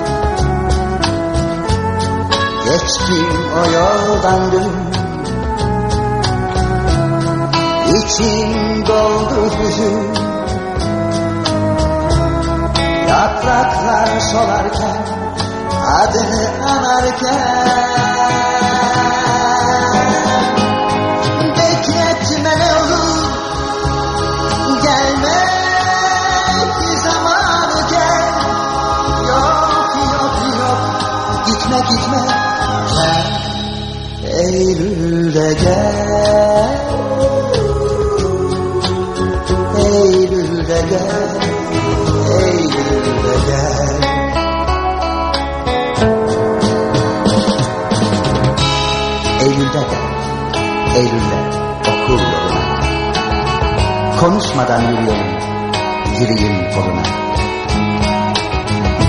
Geçtim 2.64 3.36
o 3.58 3.70
yoldan 3.72 4.52
dün. 4.52 4.72
İçim 7.96 8.86
doldu 8.86 9.50
hüzün 9.58 10.14
Yapraklar 13.08 14.20
solarken 14.20 15.06
Adını 15.86 16.68
anarken 16.70 17.83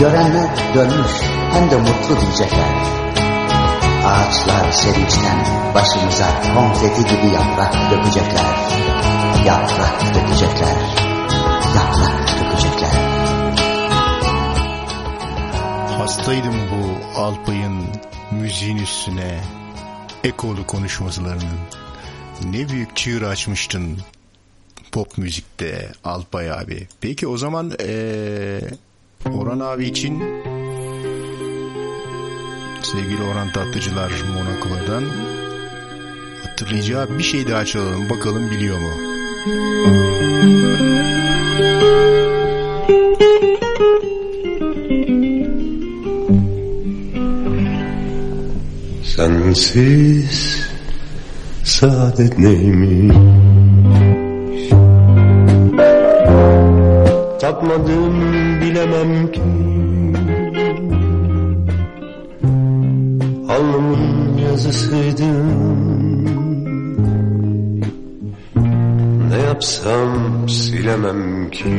Görenler 0.05 0.75
dönmüş 0.75 1.11
hem 1.51 1.71
de 1.71 1.75
mutlu 1.77 2.21
diyecekler. 2.21 2.75
Ağaçlar 4.05 4.71
sevinçten 4.71 5.45
başımıza 5.75 6.41
konfeti 6.55 7.01
gibi 7.01 7.33
yaprak 7.33 7.91
dökecekler. 7.91 8.55
Yaprak 9.45 10.15
dökecekler. 10.15 10.77
Yaprak 11.75 12.39
dökecekler. 12.39 12.91
Hastaydım 15.97 16.55
bu 16.71 17.19
Alpay'ın 17.19 17.85
müziğin 18.31 18.77
üstüne 18.77 19.39
ekolu 20.23 20.67
konuşmalarının 20.67 21.59
ne 22.43 22.69
büyük 22.69 22.95
çığır 22.95 23.21
açmıştın 23.21 23.97
pop 24.91 25.17
müzikte 25.17 25.91
Alpay 26.03 26.51
abi. 26.51 26.87
Peki 27.01 27.27
o 27.27 27.37
zaman 27.37 27.71
ee, 27.79 28.59
Orhan 29.33 29.59
abi 29.59 29.85
için 29.85 30.23
sevgili 32.83 33.23
Orhan 33.23 33.51
Tatlıcılar 33.51 34.11
Monaco'dan 34.33 35.03
hatırlayacağı 36.43 37.17
bir 37.17 37.23
şey 37.23 37.47
daha 37.47 37.65
çalalım 37.65 38.09
bakalım 38.09 38.51
biliyor 38.51 38.77
mu? 38.77 38.91
Sensiz 49.03 50.65
saadet 51.63 52.39
neymiş 52.39 53.15
Tatmadım 57.41 58.44
bilemem 58.75 59.31
ki. 59.31 59.41
Alnımın 63.49 64.37
yazısıydın 64.37 65.49
Ne 69.29 69.37
yapsam 69.37 70.49
silemem 70.49 71.49
ki. 71.51 71.75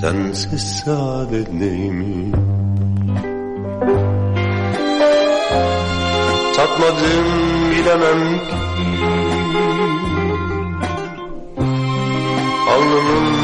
Sensiz 0.00 0.62
saadet 0.62 1.52
neymiş 1.52 2.34
Tatmadım 6.56 7.26
bilemem 7.70 8.38
ki 8.38 8.64
Alnımın 12.74 13.34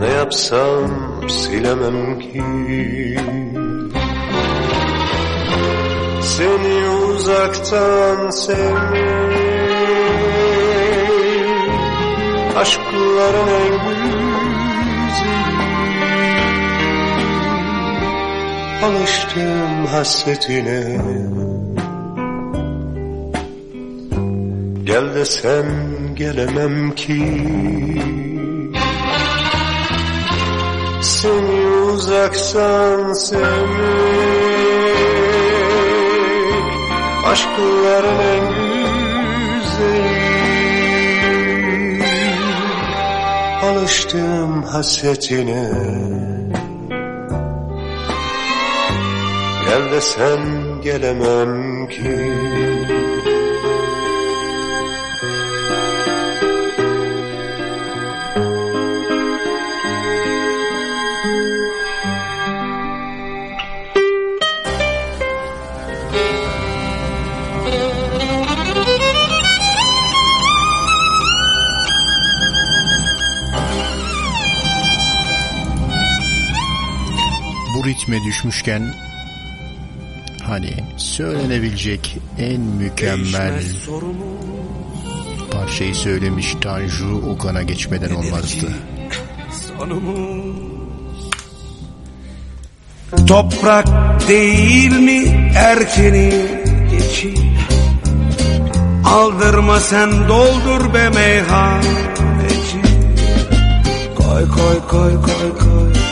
Ne 0.00 0.08
yapsam 0.08 0.90
silemem 1.28 2.18
ki. 2.18 2.42
Seni 6.22 6.88
uzaktan 6.88 8.30
sevmek 8.30 9.40
Aşkların 12.56 13.48
en 13.48 13.72
güzeli. 13.72 14.30
Alıştım 18.84 19.86
hasretine 19.86 21.00
Gel 25.00 25.14
desem 25.14 25.68
gelemem 26.14 26.94
ki. 26.94 27.22
Seni 31.02 31.60
uzaktan 31.92 33.12
sevmek 33.12 33.70
Aşkların 37.24 38.18
en 38.32 38.46
güzeli. 39.60 40.20
Alıştım 43.62 44.62
hasretine. 44.62 45.70
Gel 49.64 49.90
desem 49.92 50.42
gelemem 50.82 51.88
ki 51.88 52.69
Ritme 78.10 78.24
düşmüşken 78.24 78.94
hani 80.42 80.74
söylenebilecek 80.96 82.18
en 82.38 82.60
mükemmel 82.60 83.62
parçayı 85.50 85.94
söylemiş 85.94 86.54
Tanju 86.60 87.22
Okan'a 87.30 87.62
geçmeden 87.62 88.10
olmazdı. 88.10 88.72
Toprak 93.26 93.86
değil 94.28 94.92
mi 94.92 95.52
erkeni 95.56 96.32
geçi 96.90 97.34
Aldırma 99.04 99.80
sen 99.80 100.28
doldur 100.28 100.94
be 100.94 101.08
meyhaneci 101.08 102.80
Koy 104.16 104.48
koy 104.48 104.80
koy 104.88 105.14
koy 105.22 105.58
koy 105.58 106.09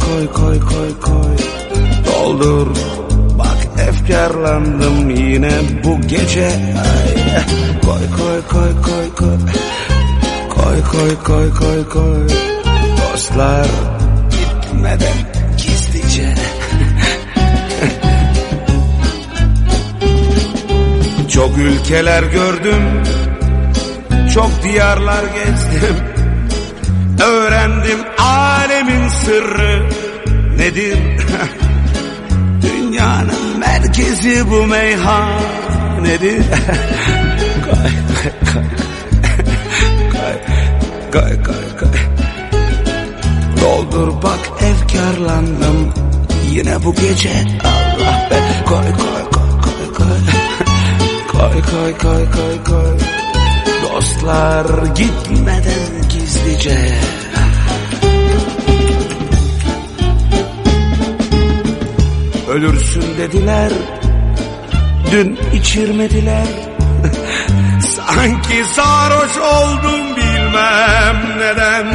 Koy 0.00 0.26
koy 0.32 0.58
koy 0.60 0.90
koy. 1.00 1.36
Doldur. 2.06 2.66
Bak 3.38 3.58
efkarlandım 3.88 5.10
yine 5.10 5.52
bu 5.84 6.00
gece. 6.00 6.46
Ay. 6.46 7.14
Koy 7.82 8.04
koy 8.18 8.40
koy 8.48 8.72
koy 8.82 9.08
koy. 9.16 9.38
Koy 10.48 10.82
koy 10.92 11.16
koy 11.24 11.48
koy 11.54 11.88
koy. 11.88 12.28
Dostlar 13.12 13.68
gitmeden 14.30 15.18
gizlice. 15.56 16.34
Çok 21.28 21.58
ülkeler 21.58 22.22
gördüm. 22.22 23.02
Çok 24.34 24.62
diyarlar 24.62 25.24
gezdim. 25.24 25.96
Öğrendim 27.24 27.98
alemin 28.18 29.08
sırrı 29.08 29.89
nedir? 30.60 30.98
Dünyanın 32.62 33.58
merkezi 33.58 34.50
bu 34.50 34.66
meyhanedir 34.66 36.44
Koy 37.64 37.90
koy 38.06 38.32
koy 40.12 40.34
Koy 41.12 41.42
koy 41.42 41.78
koy 41.80 41.98
Doldur 43.62 44.22
bak 44.22 44.62
efkarlandım. 44.62 45.94
Yine 46.52 46.84
bu 46.84 46.94
gece 46.94 47.32
Allah 47.64 48.30
be. 48.30 48.40
Koy 48.66 48.78
koy 48.78 49.22
koy 49.32 49.50
koy 49.62 49.92
koy 49.94 50.18
Koy 51.32 51.62
koy 51.62 51.92
koy 51.98 52.30
koy 52.30 52.64
koy 52.64 52.98
Dostlar 53.82 54.66
gitmeden 54.96 56.08
gizlice 56.10 56.78
Ölürsün 62.50 63.04
dediler. 63.18 63.72
Dün 65.12 65.38
içirmediler. 65.52 66.46
Sanki 67.80 68.64
sarhoş 68.74 69.36
oldum 69.38 70.16
bilmem 70.16 71.38
neden. 71.38 71.86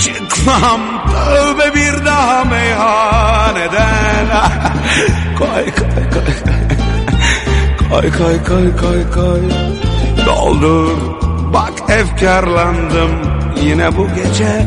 Çıkmam 0.00 0.80
tövbe 1.06 1.74
bir 1.74 2.04
daha 2.06 2.44
meyhaneden 2.44 4.26
Koy 5.38 5.64
koy 5.64 6.10
koy. 6.12 6.34
Koy 7.90 8.10
koy 8.18 8.44
koy 8.44 8.76
koy 8.76 9.10
koy. 9.10 9.40
Doldur. 10.26 10.98
Bak 11.52 11.72
efkarlandım. 11.88 13.10
Yine 13.62 13.96
bu 13.96 14.08
gece. 14.14 14.66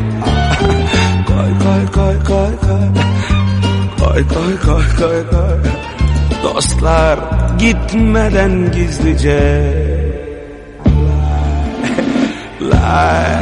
Koy 1.26 1.52
koy 1.64 1.92
koy 1.94 2.24
koy 2.24 2.68
koy 2.68 3.11
Koy 4.12 4.24
koy 4.24 4.56
koy 4.58 4.84
koy 4.98 5.20
koy 5.32 5.58
Dostlar 6.42 7.18
gitmeden 7.58 8.70
gizlice. 8.72 9.40
Lay 12.60 13.36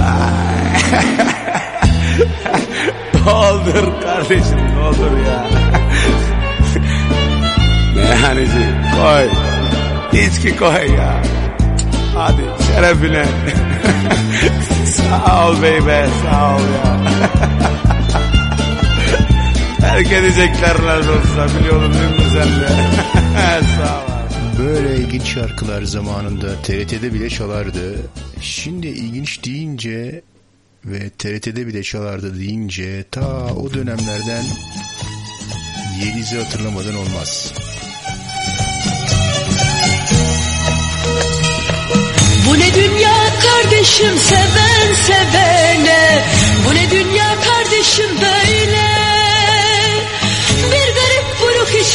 lay 0.00 0.68
Doldur 3.14 4.02
kardeşim 4.02 4.60
doldur 4.76 5.14
ya. 5.28 5.40
Meyhaneci 7.96 8.64
koy. 8.96 9.28
İçki 10.22 10.56
koy 10.56 10.94
ya. 10.96 11.22
Hadi 12.14 12.42
şerefine. 12.66 13.24
Sağ 14.84 15.48
ol 15.48 15.62
beybe 15.62 16.06
sağ 16.22 16.56
ol 16.56 16.60
ya. 16.60 16.98
Terk 19.98 20.12
edecekler 20.12 20.74
olsa 21.08 21.58
biliyorum 21.58 21.92
de? 22.60 22.68
sağ 23.76 23.98
ol. 23.98 24.08
Böyle 24.58 24.96
ilginç 24.96 25.24
şarkılar 25.24 25.82
zamanında 25.82 26.62
TRT'de 26.62 27.14
bile 27.14 27.30
çalardı. 27.30 27.96
Şimdi 28.40 28.86
ilginç 28.86 29.44
deyince 29.44 30.22
ve 30.84 31.10
TRT'de 31.10 31.66
bile 31.66 31.82
çalardı 31.82 32.38
deyince 32.40 33.04
ta 33.10 33.46
o 33.46 33.74
dönemlerden 33.74 34.44
Yeliz'i 36.04 36.38
hatırlamadan 36.38 36.94
olmaz. 36.94 37.52
Bu 42.48 42.58
ne 42.58 42.74
dünya 42.74 43.16
kardeşim 43.42 44.18
seven 44.18 44.94
sevene 45.06 46.24
Bu 46.68 46.74
ne 46.74 46.90
dünya 46.90 47.34
kardeşim 47.40 48.10
böyle 48.22 49.07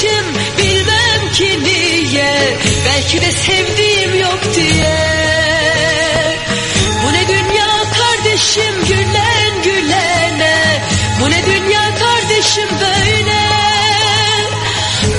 buruk 0.03 0.13
işim 0.13 0.25
bilmem 0.57 1.31
ki 1.33 1.59
niye 1.63 2.57
Belki 2.85 3.21
de 3.21 3.31
sevdiğim 3.31 4.19
yok 4.19 4.39
diye. 4.55 4.99
Bu 7.05 7.13
ne 7.13 7.27
dünya 7.27 7.83
kardeşim 7.99 8.85
gülen 8.87 9.63
gülene? 9.63 10.81
Bu 11.21 11.29
ne 11.29 11.45
dünya 11.45 11.95
kardeşim 11.95 12.69
böyle? 12.81 13.43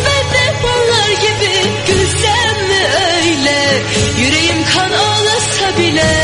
Ben 0.05 0.33
de 0.35 0.67
onlar 0.67 1.11
gibi 1.11 1.55
gülsem 1.87 2.69
mi 2.69 2.87
öyle? 3.15 3.83
Yüreğim 4.19 4.65
kan 4.75 4.91
ağlasa 4.91 5.79
bile. 5.79 6.15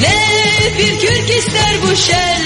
Ne 0.00 0.78
bir 0.78 1.00
kürk 1.00 1.30
ister 1.30 1.82
bu 1.82 1.96
şen 1.96 2.39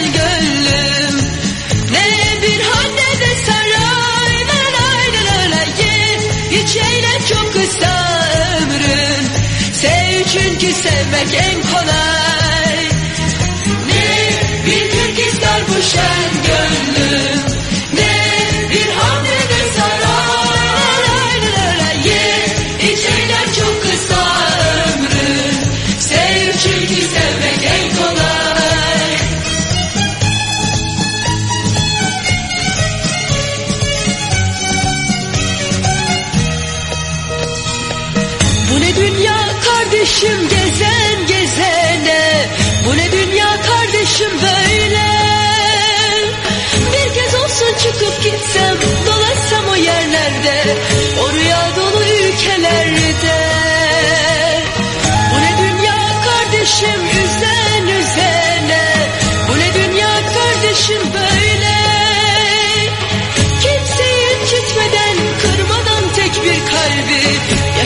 sevmek 11.27 11.54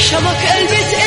Yaşamak 0.08 0.44
elbet 0.44 0.97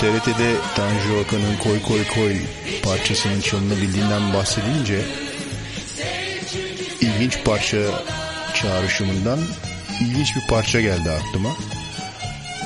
TRT'de 0.00 0.54
Tanju 0.76 1.20
Okan'ın 1.20 1.56
Koy 1.56 1.82
Koy 1.82 2.04
Koy 2.14 2.36
parçasının 2.82 3.40
çalınabildiğinden 3.40 4.34
bahsedince 4.34 5.00
ilginç 7.00 7.44
parça 7.44 7.76
çağrışımından 8.54 9.38
ilginç 10.00 10.36
bir 10.36 10.46
parça 10.48 10.80
geldi 10.80 11.10
aklıma. 11.10 11.48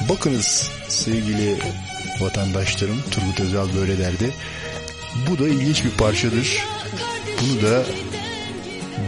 Bakınız 0.08 0.70
sevgili 0.88 1.56
vatandaşlarım 2.20 3.02
Turgut 3.10 3.40
Özal 3.40 3.68
böyle 3.76 3.98
derdi. 3.98 4.34
Bu 5.30 5.38
da 5.38 5.48
ilginç 5.48 5.84
bir 5.84 5.90
parçadır. 5.90 6.58
Bunu 7.40 7.62
da 7.62 7.82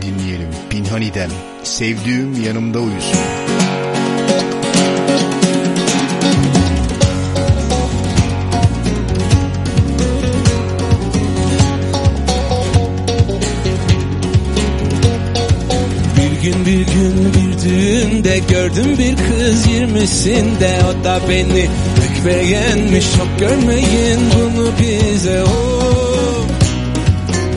dinleyelim. 0.02 0.50
Pinhani'den 0.70 1.30
Sevdiğim 1.62 2.44
Yanımda 2.44 2.78
Uyusun. 2.78 3.35
Gün 16.46 16.66
bir 16.66 16.86
gün 16.86 17.34
bir 17.34 17.62
düğünde 17.64 18.38
gördüm 18.38 18.98
bir 18.98 19.16
kız 19.16 19.66
yirmisinde. 19.66 20.78
O 20.84 21.04
da 21.04 21.20
beni 21.28 21.68
pek 21.96 22.26
beğenmiş 22.26 23.06
çok 23.16 23.38
görmeyin 23.38 24.20
bunu 24.34 24.70
bize. 24.80 25.42
O 25.42 26.46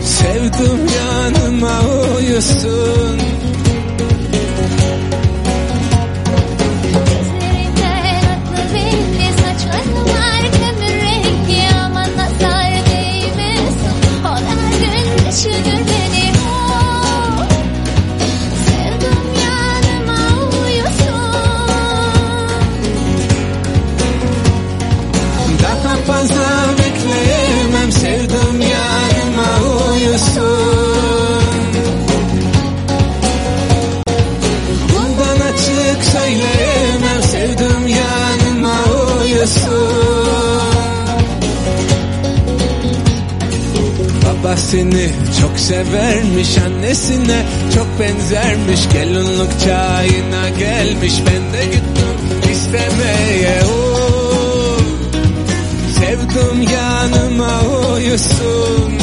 Sevdim 0.03 0.88
yanıma 0.98 1.82
uyusun 2.18 3.20
Seni 44.72 45.10
çok 45.41 45.60
severmiş 45.60 46.58
annesine 46.58 47.46
çok 47.76 48.00
benzermiş 48.00 48.90
Gelinlik 48.94 49.60
çayına 49.60 50.50
gelmiş 50.50 51.14
ben 51.26 51.54
de 51.54 51.66
gittim 51.66 52.52
istemeye 52.52 53.62
oh. 53.64 54.80
Sevdim 56.00 56.62
yanıma 56.62 57.62
uyusun 57.94 58.98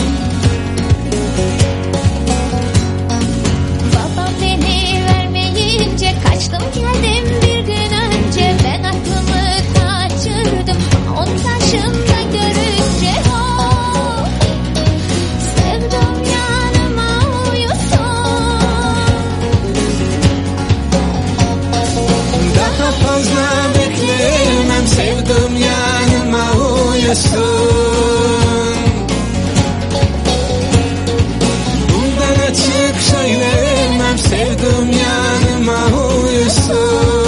Sevdığım 24.97 25.57
yanıma 25.57 26.53
uyasın 26.93 27.41
Bundan 31.93 32.47
açık 32.51 33.01
söylemem 33.11 34.19
Sevdığım 34.19 34.91
yanıma 34.91 35.87
uyasın 35.97 37.27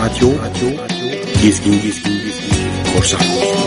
Radyo 0.00 0.30
Gezgin 1.42 1.82
Gezgin 1.82 2.20
Korsan 2.94 3.20
Korsan. 3.20 3.65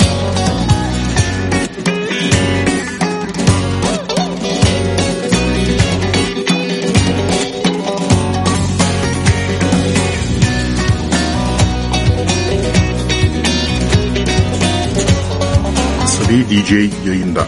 DJ 16.69 16.89
yayında. 17.07 17.47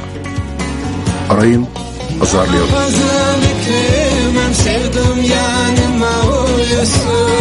Arayın, 1.30 1.68
azarlayalım. 2.22 2.68
Fazla 2.68 3.36
bekleyemem 3.42 4.54
sevdim 4.54 5.24
yanıma 5.24 6.36
uyusun 6.46 7.32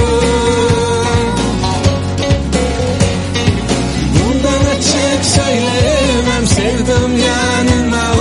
Bundan 4.15 4.71
açık 4.71 5.25
söyleyemem 5.25 6.47
sevdim 6.47 7.19
yanıma 7.19 8.15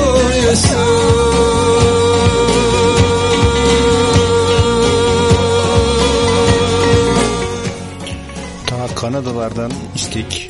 Ta 8.68 8.96
Kanadalardan 8.96 9.72
istek 9.96 10.49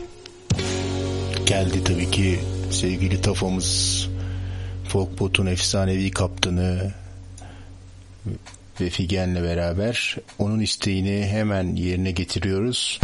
sevgili 3.09 3.21
Tafa'mız 3.21 4.07
Folkbot'un 4.89 5.45
efsanevi 5.45 6.11
kaptanı 6.11 6.91
ve 8.81 8.89
Figen'le 8.89 9.43
beraber 9.43 10.15
onun 10.39 10.59
isteğini 10.59 11.27
hemen 11.27 11.75
yerine 11.75 12.11
getiriyoruz. 12.11 12.99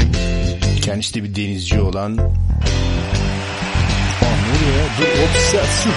Kendisi 0.82 1.14
de 1.14 1.23
bir 1.23 1.36
denizci 1.36 1.82
olan 1.82 2.18
Aa, 2.18 2.23
ne 4.22 4.57
oluyor 4.57 4.76
ya? 4.77 4.86
Dur, 4.99 5.07
obsession. 5.30 5.95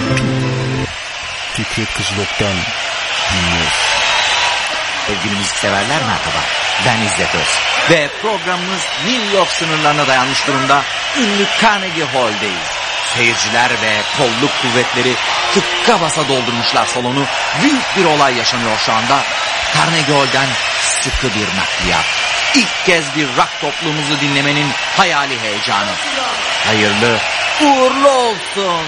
Fikret 1.53 1.93
Kızılok'tan 1.93 2.55
dinliyoruz. 3.33 3.79
Sevgili 5.07 5.39
müzikseverler 5.39 6.01
merhaba. 6.01 6.41
Ben 6.85 7.05
İzzet 7.05 7.35
Öz. 7.35 7.59
Ve 7.89 8.09
programımız 8.21 8.81
New 9.07 9.35
York 9.37 9.49
sınırlarına 9.49 10.07
dayanmış 10.07 10.47
durumda 10.47 10.81
ünlü 11.19 11.45
Carnegie 11.61 12.05
Hall'deyiz. 12.05 12.78
Seyirciler 13.15 13.69
ve 13.69 14.01
kolluk 14.17 14.51
kuvvetleri 14.61 15.13
tıkka 15.53 16.01
basa 16.01 16.27
doldurmuşlar 16.29 16.85
salonu. 16.85 17.25
Büyük 17.61 17.97
bir 17.97 18.05
olay 18.05 18.37
yaşanıyor 18.37 18.77
şu 18.85 18.93
anda. 18.93 19.19
Carnegie 19.75 20.15
Hall'den 20.15 20.47
sıkı 20.81 21.27
bir 21.27 21.47
nakliyat. 21.47 22.05
İlk 22.55 22.85
kez 22.85 23.15
bir 23.15 23.27
rock 23.27 23.61
topluluğumuzu 23.61 24.19
dinlemenin 24.21 24.67
hayali 24.97 25.39
heyecanı. 25.41 25.91
Hayırlı 26.65 27.17
uğurlu 27.61 28.09
olsun. 28.09 28.85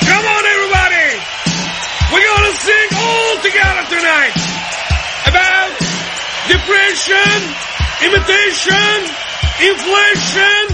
Come 0.00 0.28
on, 0.28 0.44
everybody! 0.44 1.20
We're 2.10 2.28
gonna 2.34 2.52
sing 2.52 2.88
all 2.94 3.36
together 3.42 3.84
tonight 3.90 4.36
about 5.26 5.72
depression, 6.48 7.40
imitation, 8.02 8.98
inflation, 9.62 10.64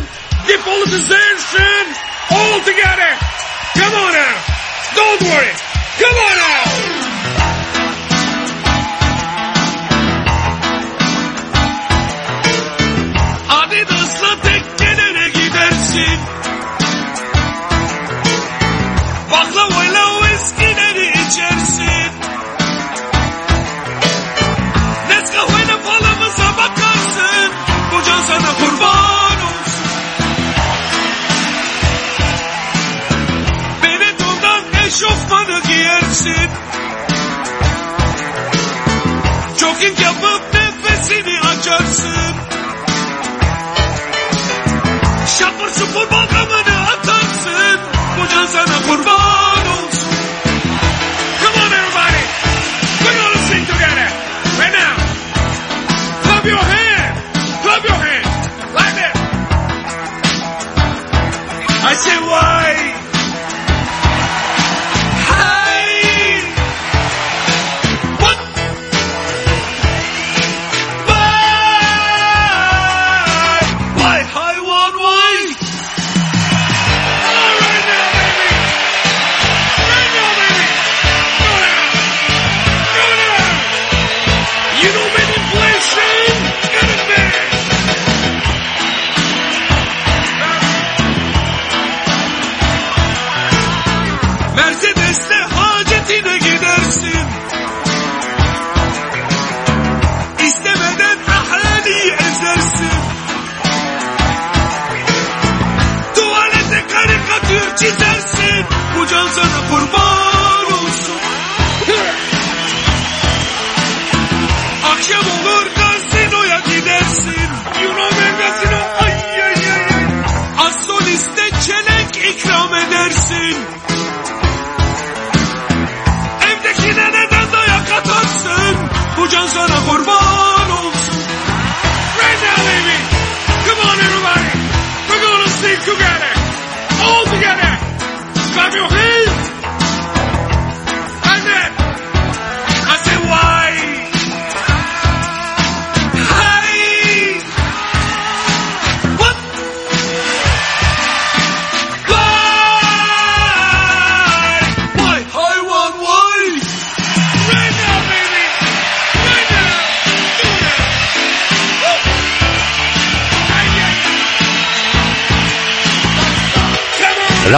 depolitization, 0.48 1.82
all 2.30 2.60
together. 2.64 3.10
Come 3.76 3.94
on 3.94 4.12
now! 4.12 4.36
Don't 4.94 5.22
worry! 5.28 5.52
Come 6.00 6.16
on 6.16 6.36
now! 6.36 6.60
Adidas'la 13.60 14.32
yapıp 40.00 40.54
nefesini 40.54 41.40
açarsın. 41.40 42.34
Şapır 45.38 45.70
atarsın. 46.92 47.80
Sana 48.46 48.82
kurban 48.86 49.66
olsun. 49.66 50.10
Come 51.40 51.64
on 51.64 51.72
everybody. 51.72 52.22
We're 53.00 53.18
gonna 53.22 53.40
sing 53.48 53.66
together. 53.66 54.08
Right 54.58 54.74
now. 54.74 54.94
Clap 56.24 56.46
your 56.46 56.64
hand. 56.72 57.14
Clap 57.62 57.84
your 57.84 57.98
hand. 58.06 58.26
Like 58.74 58.94
that. 59.00 59.16
I 61.84 61.94
say 61.94 62.16
why. 62.16 62.69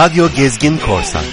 Radyo 0.03 0.27
Gezgin 0.35 0.77
Korsan. 0.77 1.23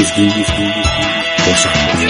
Dizgin 0.00 0.30
Dizgin 0.30 0.72
Korsan 1.44 1.72
Bu 1.94 2.09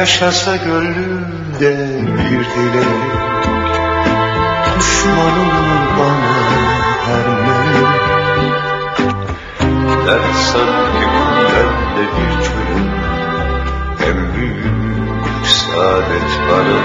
Yaşasa 0.00 0.56
gönlümde 0.56 1.76
bir 2.16 2.44
dilek 2.44 2.86
Düşman 4.78 5.38
olur 5.38 5.82
bana 5.98 6.32
her 7.06 7.26
melek 7.26 8.00
Dert 10.06 10.36
sanki 10.36 11.06
bende 11.52 12.04
bir 12.16 12.44
çölüm. 12.44 12.90
En 14.06 14.34
büyük 14.34 15.46
saadet 15.46 16.30
bana 16.50 16.80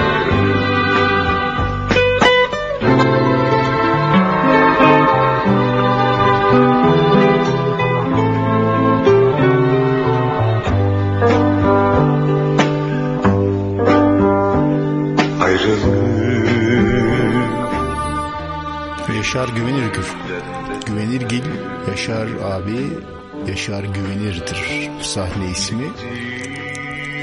Yaşar 19.96 20.14
Güvenir 20.86 21.20
Güvenirgil 21.20 21.44
Yaşar 21.88 22.28
abi 22.44 22.88
Yaşar 23.48 23.84
Güvenir'dir 23.84 24.90
sahne 25.00 25.50
ismi. 25.50 25.84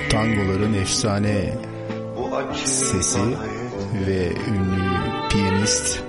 Tangoların 0.10 0.74
efsane 0.74 1.58
sesi 2.66 3.20
ve 4.08 4.32
ünlü 4.48 4.84
piyanist 5.30 6.00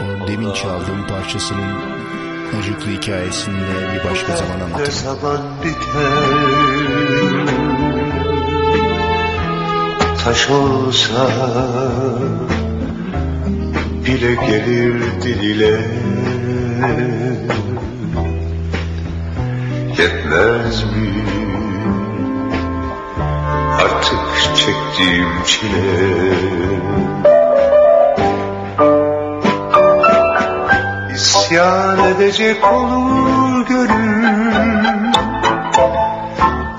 o 0.00 0.28
demin 0.28 0.52
çaldığım 0.52 1.06
parçasının 1.08 1.74
acıklı 2.58 2.90
hikayesini 2.90 3.60
de 3.60 3.94
bir 3.94 4.10
başka 4.10 4.36
zaman 4.36 4.60
anlatırım. 4.60 5.18
Taş 10.24 10.50
olsa 10.50 11.30
bile 14.06 14.34
gelir 14.34 15.02
dile 15.22 15.80
Yetmez 19.98 20.84
mi? 20.84 21.24
Artık 23.74 24.56
çektiğim 24.56 25.44
çile. 25.46 26.34
İsyan 31.14 31.98
edecek 31.98 32.72
olur 32.72 33.66
gönül. 33.66 34.24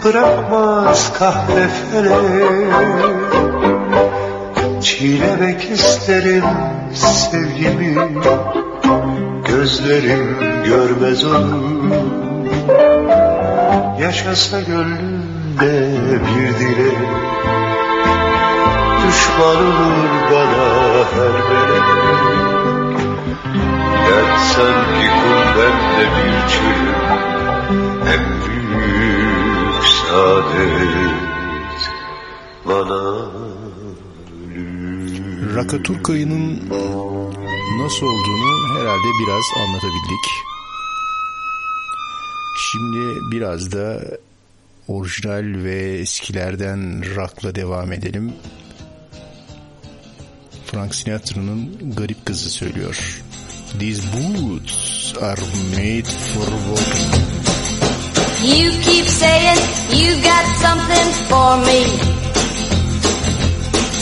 Bırakmaz 0.04 1.14
kahve 1.14 1.68
felek 1.92 3.25
Çiğnemek 5.00 5.72
isterim 5.72 6.44
sevgimi 6.94 7.96
Gözlerim 9.48 10.38
görmez 10.66 11.26
onu 11.26 11.64
Yaşasa 14.00 14.62
gönlümde 14.62 15.90
bir 16.22 16.60
dilek 16.60 16.98
Düşman 19.08 19.58
olur 19.58 20.32
bana 20.32 20.68
her 21.14 21.36
melek 21.50 21.88
Dert 24.08 24.40
sanki 24.40 25.08
kum 25.08 25.42
bende 25.58 26.06
bir 26.16 26.50
çölüm 26.50 26.96
En 28.08 28.24
büyük 28.46 29.84
saadet 29.84 30.96
bana 32.66 33.65
Rakaturkayı'nın 35.56 36.69
nasıl 37.80 38.06
olduğunu 38.06 38.80
herhalde 38.80 39.07
biraz 39.23 39.44
anlatabildik. 39.57 40.26
Şimdi 42.72 43.32
biraz 43.32 43.72
da 43.72 44.02
orijinal 44.88 45.64
ve 45.64 45.99
eskilerden 45.99 47.15
rock'la 47.15 47.56
devam 47.56 47.91
edelim. 47.91 48.34
Frank 50.65 50.95
Sinatra'nın 50.95 51.94
Garip 51.95 52.26
Kızı 52.26 52.49
söylüyor. 52.49 53.22
These 53.80 54.02
boots 54.14 55.14
are 55.22 55.41
made 55.72 56.03
for 56.03 56.45
walking. 56.45 57.15
You 58.44 58.72
keep 58.82 59.06
saying 59.06 59.60
you 59.91 60.15
got 60.15 60.45
something 60.61 61.11
for 61.30 61.57
me. 61.57 62.15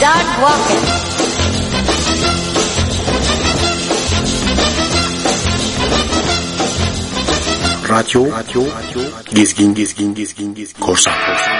Start 0.00 0.28
walking. 0.40 0.84
Radyo, 7.84 8.30
radyo, 8.30 8.62
gezgin, 9.34 9.74
gezgin, 9.74 10.14
gezgin, 10.14 10.54
gezgin, 10.54 10.80
korsan. 10.80 11.59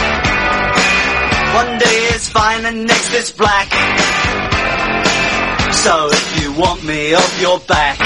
One 1.53 1.77
day 1.79 1.99
it's 2.15 2.29
fine 2.29 2.65
and 2.65 2.87
next 2.87 3.13
it's 3.13 3.31
black. 3.31 3.67
So 5.83 6.09
if 6.11 6.41
you 6.41 6.53
want 6.53 6.83
me 6.83 7.13
off 7.13 7.41
your 7.41 7.59
back, 7.59 7.99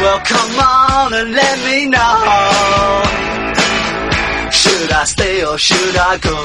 well 0.00 0.20
come 0.24 0.58
on 0.58 1.14
and 1.14 1.32
let 1.32 1.56
me 1.66 1.86
know. 1.86 3.16
Should 4.50 4.90
I 4.90 5.04
stay 5.04 5.44
or 5.44 5.56
should 5.58 5.96
I 5.96 6.18
go? 6.18 6.36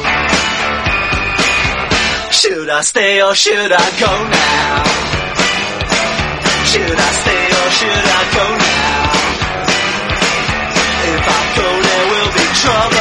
Should 2.31 2.69
I 2.69 2.81
stay 2.81 3.21
or 3.21 3.33
should 3.33 3.71
I 3.71 3.87
go 4.05 4.13
now? 4.37 4.83
Should 6.71 6.99
I 7.07 7.11
stay 7.21 7.45
or 7.59 7.69
should 7.79 8.05
I 8.17 8.23
go 8.37 8.45
now? 8.69 9.11
If 11.13 11.23
I 11.27 11.41
go, 11.57 11.67
there 11.87 12.05
will 12.11 12.31
be 12.37 12.45
trouble. 12.61 13.00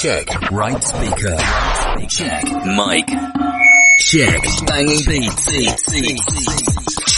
Check. 0.00 0.50
Right 0.50 0.82
speaker. 0.82 1.36
Check. 2.08 2.44
Mic. 2.64 3.06
Check. 3.98 4.42
Banging 4.66 5.04
beats. 5.04 5.44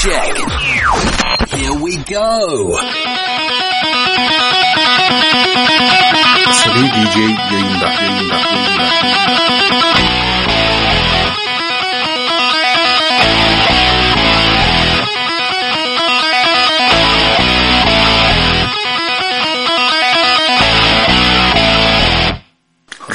Check. 0.03 0.37
Here 1.49 1.75
we 1.81 1.97
go. 2.03 2.77
Seri 6.59 6.89
DJ 6.91 7.17
yayında. 7.53 7.89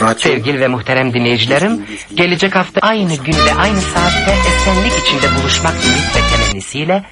Yayında. 0.02 0.20
Sevgili 0.20 0.60
ve 0.60 0.68
muhterem 0.68 1.14
dinleyicilerim, 1.14 1.86
gelecek 2.14 2.56
hafta 2.56 2.82
aynı 2.82 3.16
günde 3.16 3.54
aynı 3.58 3.82
saatte 3.82 4.36
esenlik 4.48 4.94
içinde 4.94 5.42
buluşmak 5.42 5.74
ümit 5.74 6.16
ve 6.16 6.36
temennisiyle 6.36 7.04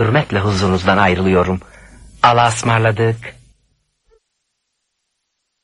hürmetle 0.00 0.40
huzurunuzdan 0.40 0.98
ayrılıyorum. 0.98 1.60
Allah'a 2.22 2.48
ısmarladık. 2.48 3.43